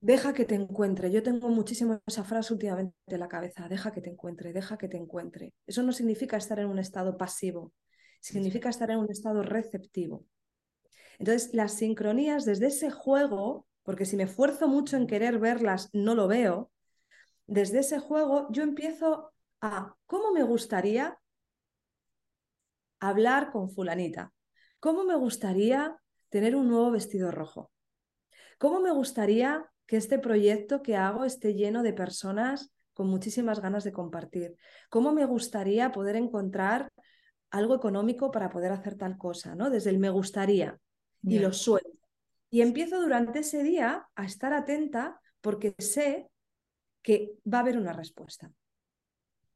[0.00, 1.10] Deja que te encuentre.
[1.10, 3.68] Yo tengo muchísimo esa frase últimamente en la cabeza.
[3.68, 5.54] Deja que te encuentre, deja que te encuentre.
[5.66, 7.72] Eso no significa estar en un estado pasivo,
[8.20, 10.24] significa estar en un estado receptivo.
[11.18, 16.14] Entonces, las sincronías desde ese juego, porque si me esfuerzo mucho en querer verlas, no
[16.14, 16.70] lo veo,
[17.48, 21.18] desde ese juego yo empiezo a, ¿cómo me gustaría
[23.00, 24.32] hablar con fulanita?
[24.78, 25.96] ¿Cómo me gustaría
[26.28, 27.72] tener un nuevo vestido rojo?
[28.58, 33.84] ¿Cómo me gustaría que este proyecto que hago esté lleno de personas con muchísimas ganas
[33.84, 34.54] de compartir.
[34.90, 36.92] ¿Cómo me gustaría poder encontrar
[37.50, 39.54] algo económico para poder hacer tal cosa?
[39.54, 39.70] ¿no?
[39.70, 40.78] Desde el me gustaría
[41.22, 41.88] y lo suelto.
[42.50, 46.28] Y empiezo durante ese día a estar atenta porque sé
[47.02, 48.50] que va a haber una respuesta.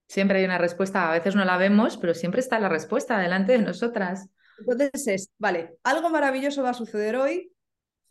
[0.08, 3.52] Siempre hay una respuesta, a veces no la vemos, pero siempre está la respuesta delante
[3.52, 4.30] de nosotras.
[4.58, 7.51] Entonces es, vale, algo maravilloso va a suceder hoy,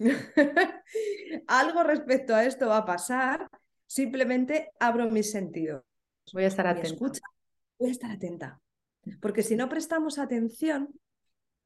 [1.48, 3.50] Algo respecto a esto va a pasar,
[3.86, 5.84] simplemente abro mis sentidos.
[6.34, 6.98] Voy a estar atenta.
[7.78, 8.60] voy a estar atenta.
[9.20, 10.90] Porque si no prestamos atención,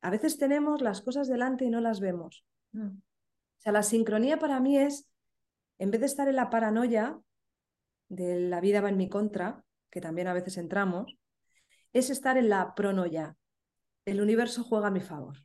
[0.01, 2.45] a veces tenemos las cosas delante y no las vemos.
[2.71, 2.87] Mm.
[2.87, 5.09] O sea, la sincronía para mí es,
[5.79, 7.19] en vez de estar en la paranoia
[8.07, 11.17] de la vida va en mi contra, que también a veces entramos,
[11.93, 13.35] es estar en la pronoia.
[14.05, 15.37] El universo juega a mi favor.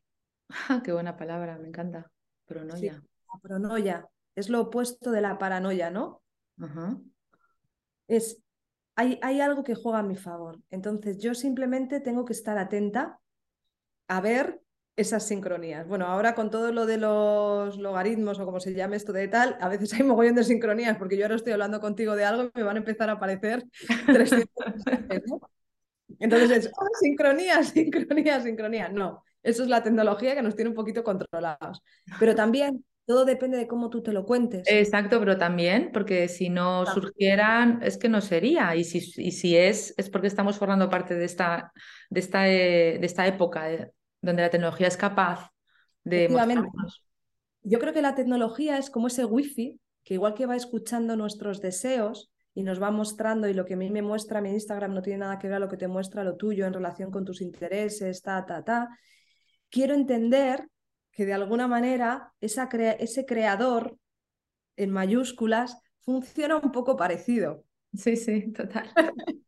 [0.85, 2.11] Qué buena palabra, me encanta.
[2.51, 2.95] Pronoia.
[2.95, 6.21] la pronoia es lo opuesto de la paranoia, ¿no?
[8.09, 8.43] Es,
[8.97, 10.59] hay, hay algo que juega a mi favor.
[10.69, 13.21] Entonces yo simplemente tengo que estar atenta
[14.09, 14.61] a ver
[14.97, 15.87] esas sincronías.
[15.87, 19.57] Bueno, ahora con todo lo de los logaritmos o como se llame esto de tal,
[19.61, 22.51] a veces hay mogollón de sincronías porque yo ahora estoy hablando contigo de algo y
[22.53, 23.65] me van a empezar a aparecer
[24.07, 24.49] 300
[26.19, 28.89] Entonces es, oh, sincronía, sincronía, sincronía.
[28.89, 31.83] No, eso es la tecnología que nos tiene un poquito controlados.
[32.19, 34.67] Pero también todo depende de cómo tú te lo cuentes.
[34.71, 38.77] Exacto, pero también porque si no surgieran, es que no sería.
[38.77, 41.73] Y si, y si es, es porque estamos formando parte de esta,
[42.09, 45.51] de esta, eh, de esta época eh, donde la tecnología es capaz
[46.05, 47.05] de mostrarnos.
[47.63, 51.61] Yo creo que la tecnología es como ese wifi que igual que va escuchando nuestros
[51.61, 55.03] deseos y nos va mostrando y lo que a mí me muestra mi Instagram no
[55.03, 57.41] tiene nada que ver a lo que te muestra lo tuyo en relación con tus
[57.41, 58.89] intereses, ta, ta, ta.
[59.71, 60.69] Quiero entender
[61.13, 63.97] que de alguna manera esa ese creador
[64.77, 67.65] en mayúsculas funciona un poco parecido.
[67.93, 68.91] Sí, sí, total.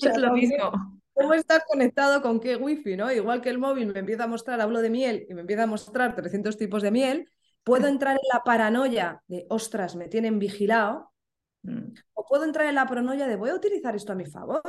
[0.00, 1.00] es lo mismo.
[1.12, 3.10] ¿Cómo estás conectado con qué wifi, no?
[3.10, 5.66] Igual que el móvil me empieza a mostrar, hablo de miel y me empieza a
[5.66, 7.28] mostrar 300 tipos de miel,
[7.64, 11.10] puedo entrar en la paranoia de, ostras, me tienen vigilado,
[11.62, 11.92] mm.
[12.14, 14.62] o puedo entrar en la paranoia de, voy a utilizar esto a mi favor.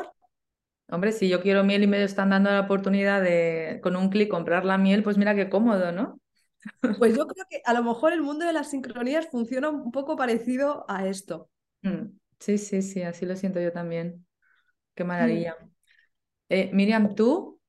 [0.92, 4.30] Hombre, si yo quiero miel y me están dando la oportunidad de con un clic
[4.30, 6.20] comprar la miel, pues mira qué cómodo, ¿no?
[6.98, 10.16] Pues yo creo que a lo mejor el mundo de las sincronías funciona un poco
[10.16, 11.50] parecido a esto.
[11.84, 12.08] Mm.
[12.40, 14.26] Sí, sí, sí, así lo siento yo también.
[14.96, 15.56] Qué maravilla.
[16.50, 17.60] Eh, Miriam, tú,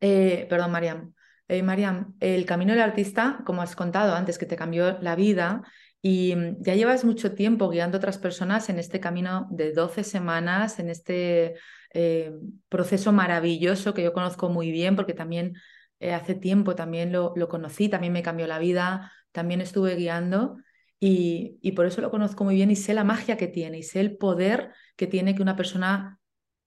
[0.00, 1.14] eh, perdón, Mariam,
[1.48, 5.62] eh, Mariam, el camino del artista, como has contado antes, que te cambió la vida
[6.02, 10.04] y mm, ya llevas mucho tiempo guiando a otras personas en este camino de 12
[10.04, 11.54] semanas, en este
[11.94, 12.32] eh,
[12.68, 15.54] proceso maravilloso que yo conozco muy bien porque también
[16.00, 20.56] eh, hace tiempo también lo, lo, conocí, también me cambió la vida, también estuve guiando
[21.00, 23.82] y, y por eso lo conozco muy bien y sé la magia que tiene y
[23.82, 26.20] sé el poder que tiene que una persona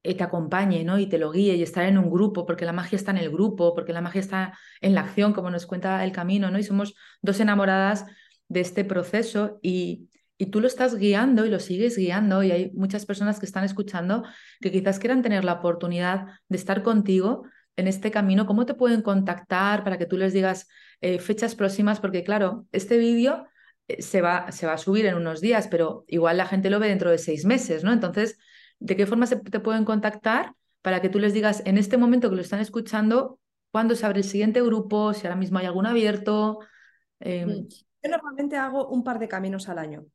[0.04, 1.00] eh, te acompañe ¿no?
[1.00, 3.30] y te lo guíe y estar en un grupo, porque la magia está en el
[3.30, 6.60] grupo, porque la magia está en la acción, como nos cuenta el camino, ¿no?
[6.60, 8.06] Y somos dos enamoradas
[8.48, 12.72] de este proceso y, y tú lo estás guiando y lo sigues guiando y hay
[12.74, 14.24] muchas personas que están escuchando
[14.62, 17.44] que quizás quieran tener la oportunidad de estar contigo
[17.76, 20.68] en este camino, ¿cómo te pueden contactar para que tú les digas
[21.02, 22.00] eh, fechas próximas?
[22.00, 23.46] Porque claro, este vídeo
[23.88, 26.80] eh, se, va, se va a subir en unos días, pero igual la gente lo
[26.80, 27.94] ve dentro de seis meses, ¿no?
[27.94, 28.40] Entonces,
[28.80, 32.30] ¿De qué forma se te pueden contactar para que tú les digas en este momento
[32.30, 33.40] que lo están escuchando
[33.72, 36.60] cuándo se abre el siguiente grupo, si ahora mismo hay algún abierto?
[37.20, 37.68] Em, mm.
[38.04, 40.06] Yo normalmente hago un par de caminos al año.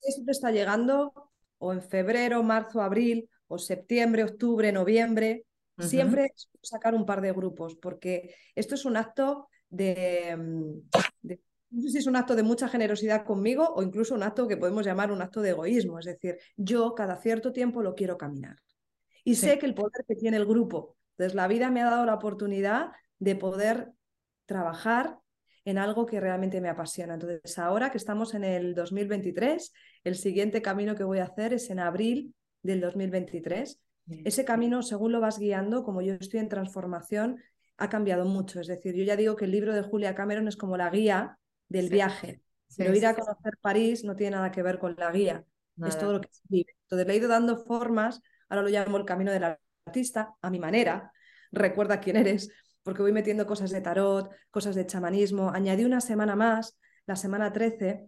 [0.00, 1.12] Esto te está llegando
[1.58, 5.44] o en febrero, marzo, abril, o septiembre, octubre, noviembre.
[5.78, 10.36] Siempre sacar un par de grupos, porque esto es un acto de,
[11.20, 11.40] de
[11.74, 14.56] no sé si es un acto de mucha generosidad conmigo o incluso un acto que
[14.56, 15.98] podemos llamar un acto de egoísmo.
[15.98, 18.56] Es decir, yo cada cierto tiempo lo quiero caminar.
[19.24, 20.96] Y sé que el poder que tiene el grupo.
[21.12, 23.90] Entonces, la vida me ha dado la oportunidad de poder
[24.44, 25.18] trabajar
[25.64, 27.14] en algo que realmente me apasiona.
[27.14, 29.72] Entonces, ahora que estamos en el 2023,
[30.04, 33.80] el siguiente camino que voy a hacer es en abril del 2023.
[34.24, 37.40] Ese camino, según lo vas guiando, como yo estoy en transformación,
[37.78, 38.60] ha cambiado mucho.
[38.60, 41.38] Es decir, yo ya digo que el libro de Julia Cameron es como la guía
[41.68, 42.42] del viaje.
[42.76, 45.44] Pero ir a conocer París no tiene nada que ver con la guía,
[45.86, 46.76] es todo lo que se vive.
[46.82, 50.58] Entonces le he ido dando formas, ahora lo llamo el camino del artista, a mi
[50.58, 51.12] manera,
[51.52, 52.50] recuerda quién eres,
[52.84, 57.52] porque voy metiendo cosas de tarot, cosas de chamanismo, añadí una semana más, la semana
[57.52, 58.06] 13,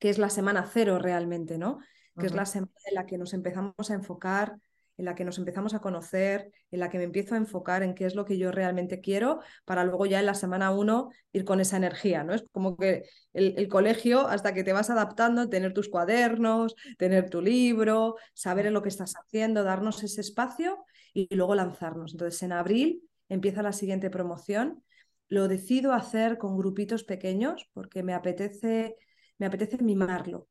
[0.00, 1.78] que es la semana cero realmente, ¿no?
[2.18, 4.58] Que es la semana en la que nos empezamos a enfocar
[4.98, 7.94] en la que nos empezamos a conocer, en la que me empiezo a enfocar en
[7.94, 11.44] qué es lo que yo realmente quiero, para luego ya en la semana uno ir
[11.44, 12.34] con esa energía, ¿no?
[12.34, 17.40] Es como que el, colegio, hasta que te vas adaptando, tener tus cuadernos, tener tu
[17.40, 22.12] libro, saber en lo que estás haciendo, darnos ese espacio y luego lanzarnos.
[22.12, 24.82] Entonces, en abril empieza la siguiente promoción.
[25.28, 28.96] Lo decido hacer con grupitos pequeños porque me apetece,
[29.38, 30.48] me apetece mimarlo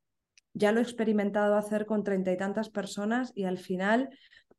[0.58, 4.10] ya lo he experimentado hacer con treinta y tantas personas y al final,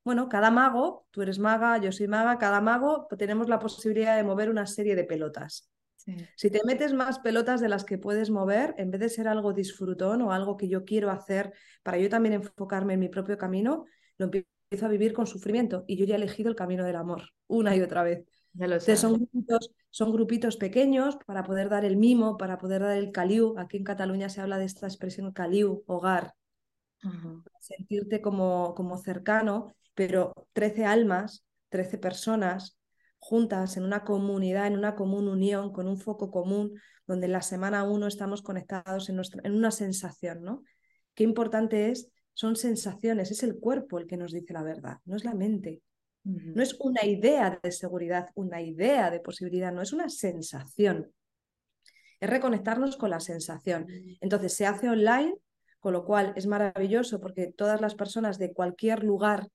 [0.04, 4.24] bueno, cada mago, tú eres maga, yo soy maga, cada mago tenemos la posibilidad de
[4.24, 5.70] mover una serie de pelotas.
[6.36, 9.54] Si te metes más pelotas de las que puedes mover, en vez de ser algo
[9.54, 11.54] disfrutón o algo que yo quiero hacer
[11.84, 13.86] para yo también enfocarme en mi propio camino,
[14.18, 17.24] lo empiezo a vivir con sufrimiento y yo ya he elegido el camino del amor
[17.48, 18.24] una y otra vez.
[18.96, 23.56] son grupitos, son grupitos pequeños para poder dar el mimo, para poder dar el caliu.
[23.58, 26.36] Aquí en Cataluña se habla de esta expresión caliu, hogar.
[27.60, 32.78] Sentirte como, como cercano, pero 13 almas, 13 personas
[33.18, 37.42] juntas en una comunidad, en una común unión, con un foco común, donde en la
[37.42, 40.64] semana uno estamos conectados en, nuestra, en una sensación, ¿no?
[41.16, 45.18] Qué importante es, son sensaciones, es el cuerpo el que nos dice la verdad, no
[45.18, 45.82] es la mente.
[46.24, 51.12] No es una idea de seguridad, una idea de posibilidad, no es una sensación.
[52.18, 53.88] Es reconectarnos con la sensación.
[54.22, 55.36] Entonces se hace online,
[55.82, 59.50] con lo cual es maravilloso porque todas las personas de cualquier lugar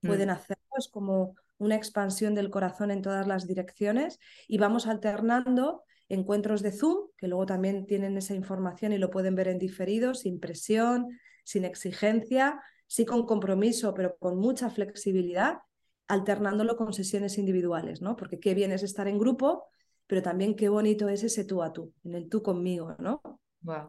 [0.00, 0.32] pueden mm.
[0.32, 0.64] hacerlo.
[0.78, 4.18] Es como una expansión del corazón en todas las direcciones
[4.48, 9.34] y vamos alternando encuentros de Zoom, que luego también tienen esa información y lo pueden
[9.34, 15.58] ver en diferido, sin presión, sin exigencia, sí con compromiso, pero con mucha flexibilidad,
[16.08, 18.16] alternándolo con sesiones individuales, ¿no?
[18.16, 19.64] Porque qué bien es estar en grupo,
[20.06, 23.22] pero también qué bonito es ese tú a tú, en el tú conmigo, ¿no?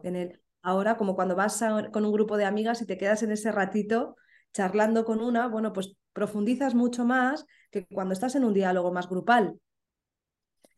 [0.02, 3.32] En el ahora como cuando vas con un grupo de amigas y te quedas en
[3.32, 4.16] ese ratito
[4.52, 9.08] charlando con una, bueno, pues profundizas mucho más que cuando estás en un diálogo más
[9.08, 9.58] grupal.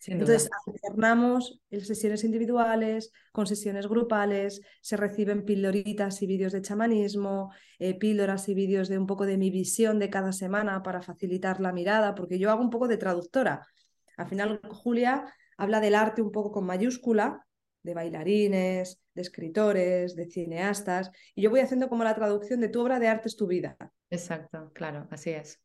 [0.07, 7.99] Entonces, alternamos sesiones individuales con sesiones grupales, se reciben píldoritas y vídeos de chamanismo, eh,
[7.99, 11.73] píldoras y vídeos de un poco de mi visión de cada semana para facilitar la
[11.73, 13.67] mirada, porque yo hago un poco de traductora.
[14.17, 15.25] Al final, Julia
[15.57, 17.47] habla del arte un poco con mayúscula,
[17.83, 22.81] de bailarines, de escritores, de cineastas, y yo voy haciendo como la traducción de tu
[22.81, 23.77] obra de arte es tu vida.
[24.11, 25.61] Exacto, claro, así es.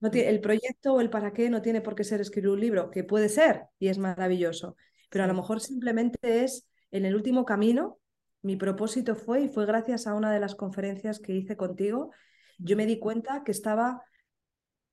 [0.00, 2.90] No el proyecto o el para qué no tiene por qué ser escribir un libro,
[2.90, 4.76] que puede ser y es maravilloso,
[5.08, 7.98] pero a lo mejor simplemente es en el último camino.
[8.42, 12.10] Mi propósito fue, y fue gracias a una de las conferencias que hice contigo,
[12.58, 14.02] yo me di cuenta que estaba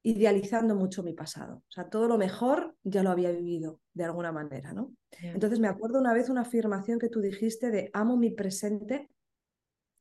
[0.04, 1.58] idealizando mucho mi pasado.
[1.58, 4.94] O sea, todo lo mejor ya lo había vivido de alguna manera, ¿no?
[5.22, 9.10] Entonces me acuerdo una vez una afirmación que tú dijiste de amo mi presente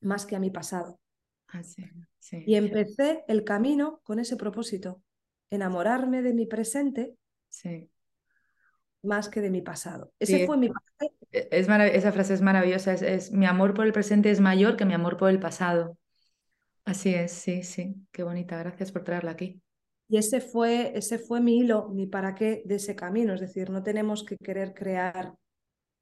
[0.01, 1.01] más que a mi pasado.
[1.53, 1.63] Ah,
[2.47, 5.03] y empecé el camino con ese propósito,
[5.51, 7.17] enamorarme de mi presente
[9.03, 10.13] más que de mi pasado.
[10.19, 10.71] Ese fue mi
[11.33, 14.85] e, es Esa frase es maravillosa, es, mi amor por el presente es mayor que
[14.85, 15.97] mi amor por el pasado.
[16.85, 19.61] Así es, sí, sí, qué bonita, gracias por traerla aquí.
[20.09, 23.33] Y ese fue, ese fue mi hilo, mi para qué de ese camino.
[23.33, 25.35] Es decir, no tenemos que querer crear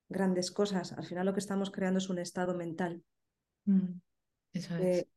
[0.09, 0.93] grandes cosas.
[0.93, 3.03] Al final lo que estamos creando es un estado mental.
[3.67, 4.01] Mm,
[4.55, 5.09] eso de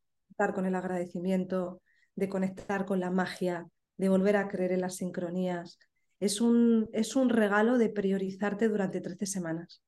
[0.53, 1.81] con el agradecimiento,
[2.15, 3.67] de conectar con la magia,
[3.97, 5.79] de volver a creer en las sincronías.
[6.19, 9.81] Es un, es un regalo de priorizarte durante 13 semanas.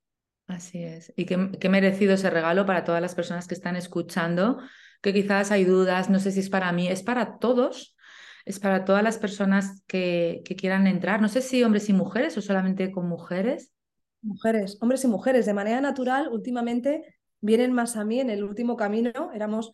[0.47, 1.11] Así es.
[1.15, 4.59] Y qué, qué merecido ese regalo para todas las personas que están escuchando,
[5.01, 7.95] que quizás hay dudas, no sé si es para mí, es para todos
[8.45, 11.21] es para todas las personas que, que, quieran entrar.
[11.21, 13.71] No sé si hombres y mujeres o solamente con mujeres.
[14.21, 15.45] Mujeres, hombres y mujeres.
[15.45, 18.19] De manera natural, últimamente vienen más a mí.
[18.19, 19.71] En el último camino éramos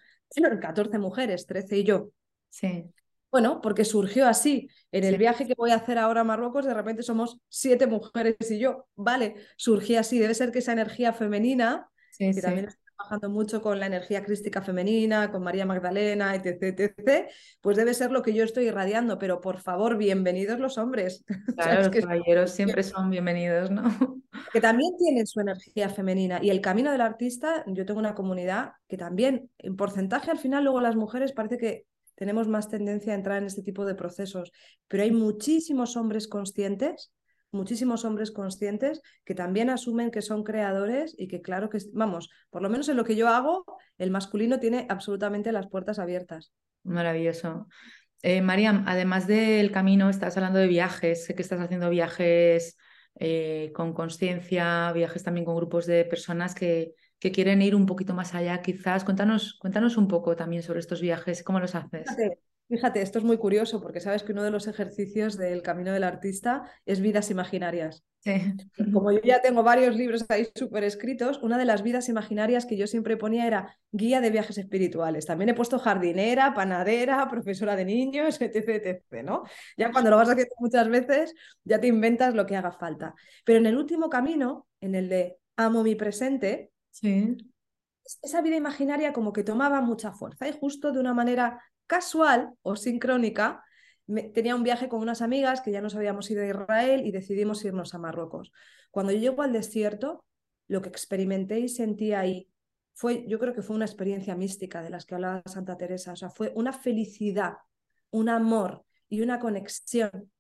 [0.60, 2.10] 14 mujeres, 13 y yo.
[2.50, 2.86] Sí.
[3.32, 4.70] Bueno, porque surgió así.
[4.92, 8.38] En el viaje que voy a hacer ahora a Marruecos, de repente somos siete mujeres
[8.50, 8.88] y yo.
[8.96, 10.18] Vale, surgió así.
[10.18, 12.70] Debe ser que esa energía femenina, que también
[13.00, 17.30] trabajando mucho con la energía crística femenina, con María Magdalena, etc, etc,
[17.62, 21.24] pues debe ser lo que yo estoy irradiando, pero por favor, bienvenidos los hombres.
[21.56, 23.84] Claro, los caballeros siempre son bienvenidos, ¿no?
[24.54, 26.40] Que también tienen su energía femenina.
[26.42, 30.64] Y el camino del artista, yo tengo una comunidad que también, en porcentaje, al final,
[30.64, 31.86] luego las mujeres parece que
[32.16, 34.52] tenemos más tendencia a entrar en este tipo de procesos,
[34.88, 37.12] pero hay muchísimos hombres conscientes
[37.52, 42.62] muchísimos hombres conscientes que también asumen que son creadores y que claro que, vamos, por
[42.62, 43.66] lo menos en lo que yo hago,
[43.98, 46.54] el masculino tiene absolutamente las puertas abiertas.
[46.84, 47.68] Maravilloso.
[48.22, 52.78] Eh, Mariam, además del camino, estás hablando de viajes, sé que estás haciendo viajes
[53.16, 58.14] eh, con conciencia, viajes también con grupos de personas que, que, quieren ir un poquito
[58.14, 59.04] más allá, quizás.
[59.04, 62.04] Cuéntanos, cuéntanos un poco también sobre estos viajes, cómo los haces.
[62.04, 62.40] Fíjate,
[62.70, 66.70] esto es muy curioso porque sabes que uno de los ejercicios del camino del artista
[66.86, 68.04] es vidas imaginarias.
[68.94, 72.78] Como yo ya tengo varios libros ahí súper escritos, una de las vidas imaginarias que
[72.78, 75.26] yo siempre ponía era guía de viajes espirituales.
[75.26, 79.24] También he puesto jardinera, panadera, profesora de niños, etc, etc.
[79.24, 79.44] ¿no?
[79.78, 83.16] Ya cuando lo vas haciendo muchas veces, ya te inventas lo que haga falta.
[83.46, 87.38] Pero en el último camino, en el de amo mi presente, sí.
[88.22, 92.76] esa vida imaginaria como que tomaba mucha fuerza y justo de una manera casual o
[92.76, 93.66] sincrónica,
[94.34, 97.66] tenía un viaje con unas amigas que ya nos habíamos ido a Israel y decidimos
[97.66, 98.52] irnos a Marruecos.
[98.92, 100.24] Cuando yo llego al desierto,
[100.68, 102.48] lo que experimenté y sentí ahí
[102.94, 106.16] fue, yo creo que fue una experiencia mística de las que hablaba Santa Teresa, o
[106.16, 107.54] sea, fue una felicidad,
[108.12, 110.32] un amor y una conexión,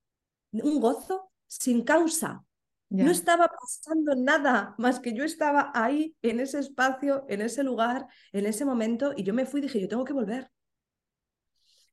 [0.51, 2.45] un gozo sin causa.
[2.89, 8.07] No estaba pasando nada más que yo estaba ahí, en ese espacio, en ese lugar,
[8.33, 10.49] en ese momento, y yo me fui y dije, yo tengo que volver.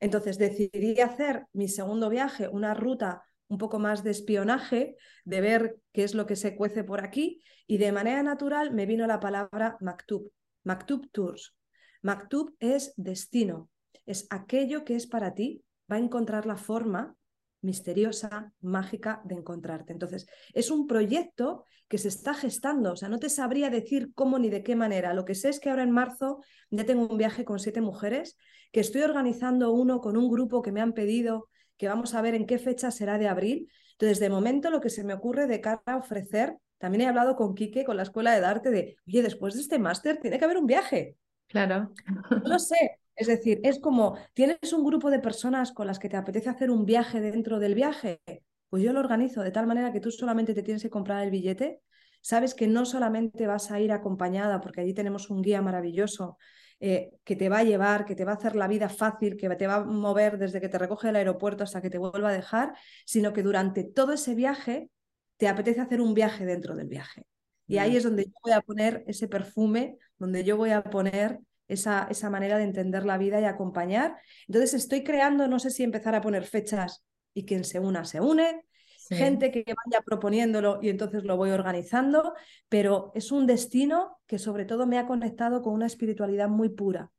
[0.00, 5.76] Entonces decidí hacer mi segundo viaje, una ruta un poco más de espionaje, de ver
[5.92, 9.20] qué es lo que se cuece por aquí, y de manera natural me vino la
[9.20, 10.30] palabra Maktub,
[10.64, 11.54] Maktub Tours.
[12.02, 13.70] Maktub es destino,
[14.04, 17.16] es aquello que es para ti, va a encontrar la forma
[17.60, 19.92] misteriosa, mágica de encontrarte.
[19.92, 24.38] Entonces, es un proyecto que se está gestando, o sea, no te sabría decir cómo
[24.38, 25.14] ni de qué manera.
[25.14, 28.36] Lo que sé es que ahora en marzo ya tengo un viaje con siete mujeres,
[28.72, 32.34] que estoy organizando uno con un grupo que me han pedido, que vamos a ver
[32.34, 33.70] en qué fecha será de abril.
[33.92, 37.36] Entonces, de momento lo que se me ocurre de cara a ofrecer también he hablado
[37.36, 40.44] con Quique, con la Escuela de Arte, de, oye, después de este máster tiene que
[40.44, 41.16] haber un viaje.
[41.48, 41.92] Claro.
[42.30, 42.98] No lo sé.
[43.16, 46.70] Es decir, es como, ¿tienes un grupo de personas con las que te apetece hacer
[46.70, 48.20] un viaje dentro del viaje?
[48.68, 51.30] Pues yo lo organizo de tal manera que tú solamente te tienes que comprar el
[51.30, 51.80] billete.
[52.20, 56.36] Sabes que no solamente vas a ir acompañada, porque allí tenemos un guía maravilloso
[56.78, 59.48] eh, que te va a llevar, que te va a hacer la vida fácil, que
[59.48, 62.32] te va a mover desde que te recoge el aeropuerto hasta que te vuelva a
[62.32, 62.74] dejar,
[63.06, 64.90] sino que durante todo ese viaje
[65.38, 67.24] te apetece hacer un viaje dentro del viaje.
[67.66, 71.40] Y ahí es donde yo voy a poner ese perfume, donde yo voy a poner
[71.68, 74.16] esa, esa manera de entender la vida y acompañar.
[74.46, 77.04] Entonces estoy creando, no sé si empezar a poner fechas
[77.34, 78.64] y quien se una, se une,
[79.08, 82.34] gente que vaya proponiéndolo y entonces lo voy organizando,
[82.68, 87.12] pero es un destino que sobre todo me ha conectado con una espiritualidad muy pura,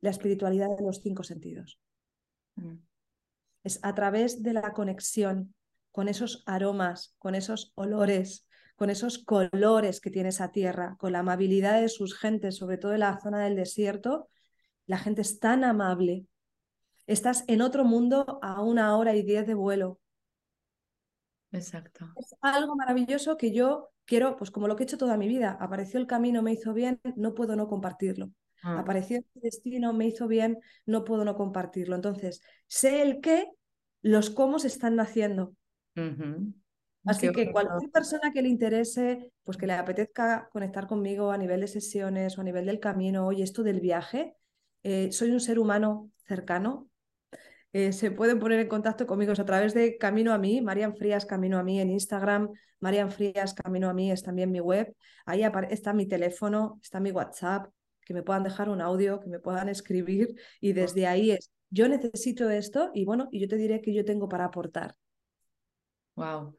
[0.00, 1.80] la espiritualidad de los cinco sentidos.
[2.56, 2.76] Mm.
[3.64, 5.54] Es a través de la conexión
[5.92, 8.46] con esos aromas, con esos olores,
[8.80, 12.94] con esos colores que tiene esa tierra, con la amabilidad de sus gentes, sobre todo
[12.94, 14.30] en la zona del desierto,
[14.86, 16.24] la gente es tan amable.
[17.06, 20.00] Estás en otro mundo a una hora y diez de vuelo.
[21.52, 22.06] Exacto.
[22.16, 25.58] Es algo maravilloso que yo quiero, pues como lo que he hecho toda mi vida,
[25.60, 28.30] apareció el camino, me hizo bien, no puedo no compartirlo.
[28.62, 28.78] Ah.
[28.78, 31.96] Apareció el destino, me hizo bien, no puedo no compartirlo.
[31.96, 33.46] Entonces, sé el qué,
[34.00, 35.54] los cómo se están naciendo.
[37.06, 41.60] Así que cualquier persona que le interese, pues que le apetezca conectar conmigo a nivel
[41.60, 44.36] de sesiones o a nivel del camino, oye, esto del viaje,
[44.82, 46.90] eh, soy un ser humano cercano,
[47.72, 51.24] eh, se pueden poner en contacto conmigo a través de Camino a mí, Marian Frías
[51.24, 54.94] Camino a mí en Instagram, Marian Frías Camino a mí es también mi web,
[55.24, 57.72] ahí está mi teléfono, está mi WhatsApp,
[58.04, 61.86] que me puedan dejar un audio, que me puedan escribir y desde ahí es, yo
[61.88, 64.96] necesito esto y bueno, y yo te diré que yo tengo para aportar.
[66.16, 66.58] Wow,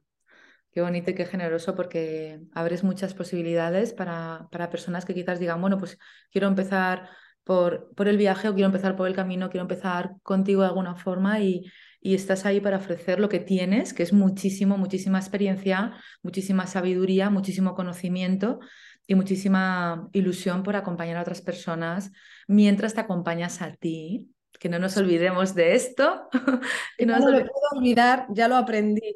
[0.72, 5.62] qué bonito y qué generoso porque abres muchas posibilidades para, para personas que quizás digan,
[5.62, 5.98] bueno, pues
[6.32, 7.10] quiero empezar
[7.44, 10.96] por, por, el viaje o quiero empezar por el camino, quiero empezar contigo de alguna
[10.96, 11.66] forma y,
[12.00, 15.94] y, estás ahí para ofrecer lo que tienes, que es muchísimo, muchísima experiencia,
[16.24, 18.60] muchísima sabiduría, muchísimo conocimiento
[19.08, 22.12] y muchísima ilusión por acompañar a otras personas
[22.48, 24.30] mientras te acompañas a ti.
[24.60, 26.30] Que no nos olvidemos de esto.
[26.98, 29.16] que no, no lo puedo olvidar, ya lo aprendí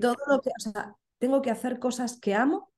[0.00, 2.72] todo lo que, o sea, tengo que hacer cosas que amo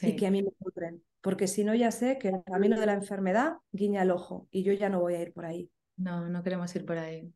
[0.00, 2.86] y que a mí me nutren, porque si no ya sé que el camino de
[2.86, 5.70] la enfermedad guiña el ojo y yo ya no voy a ir por ahí.
[5.96, 7.32] No, no queremos ir por ahí.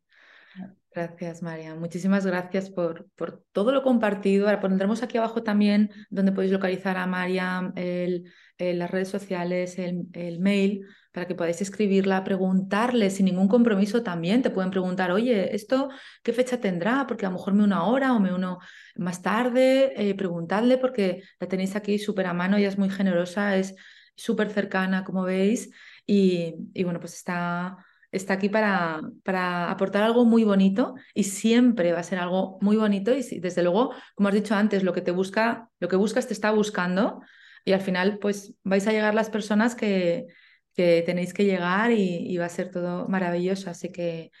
[0.91, 1.75] Gracias, María.
[1.75, 4.47] Muchísimas gracias por, por todo lo compartido.
[4.47, 10.07] Ahora pondremos aquí abajo también donde podéis localizar a María, el, las redes sociales, el,
[10.13, 14.41] el mail para que podáis escribirla, preguntarle sin ningún compromiso también.
[14.41, 15.89] Te pueden preguntar, oye, ¿esto
[16.23, 17.05] qué fecha tendrá?
[17.07, 18.59] Porque a lo mejor me uno ahora o me uno
[18.95, 19.93] más tarde.
[19.97, 23.75] Eh, preguntadle porque la tenéis aquí súper a mano, ella es muy generosa, es
[24.15, 25.71] súper cercana, como veis.
[26.05, 27.77] Y, bueno, pues está,
[28.11, 32.77] está aquí para, para aportar algo muy bonito y siempre va a ser algo muy
[32.77, 33.11] bonito.
[33.15, 36.33] Y desde luego, como has dicho antes, lo que te busca, lo que buscas te
[36.33, 37.21] está buscando.
[37.69, 40.25] Y al final, pues vais a llegar las personas que,
[40.73, 43.69] que tenéis que llegar y, va a ser todo maravilloso.
[43.69, 44.31] Así que,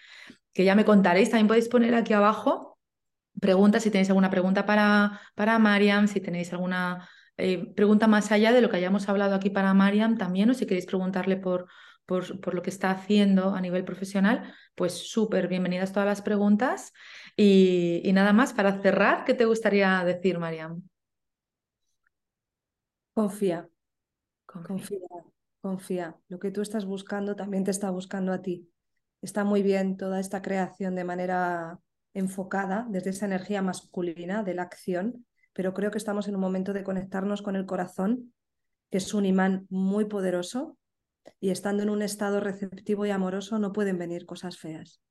[0.51, 1.29] que ya me contaréis.
[1.29, 2.79] También podéis poner aquí abajo
[3.39, 7.07] preguntas si tenéis alguna pregunta para, para Mariam, si tenéis alguna
[7.37, 10.65] eh, pregunta más allá de lo que hayamos hablado aquí para Mariam también, o si
[10.65, 11.67] queréis preguntarle por,
[12.07, 16.93] por, por lo que está haciendo a nivel profesional, pues súper bienvenidas todas las preguntas.
[17.37, 20.81] Y, y, nada más, para cerrar, ¿qué te gustaría decir, Mariam?
[23.19, 23.69] Confía.
[24.45, 24.99] Confía.
[25.59, 28.71] Confía, lo que tú estás buscando también te está buscando a ti.
[29.21, 31.81] Está muy bien toda esta creación de manera
[32.13, 36.71] enfocada desde esa energía masculina de la acción, pero creo que estamos en un momento
[36.71, 38.33] de conectarnos con el corazón,
[38.89, 40.77] que es un imán muy poderoso,
[41.41, 45.01] y estando en un estado receptivo y amoroso no pueden venir cosas feas.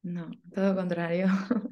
[0.00, 1.26] No, todo lo contrario.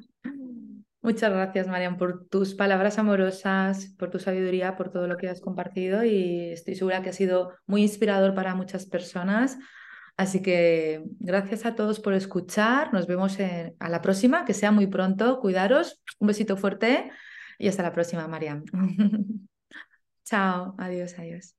[1.01, 5.39] Muchas gracias, Marian, por tus palabras amorosas, por tu sabiduría, por todo lo que has
[5.39, 9.57] compartido y estoy segura que ha sido muy inspirador para muchas personas.
[10.17, 12.91] Así que gracias a todos por escuchar.
[12.91, 13.37] Nos vemos
[13.79, 15.39] a la próxima, que sea muy pronto.
[15.39, 16.01] Cuidaros.
[16.19, 17.09] Un besito fuerte
[17.57, 18.65] y hasta la próxima, Marian.
[20.25, 21.58] Chao, adiós, adiós.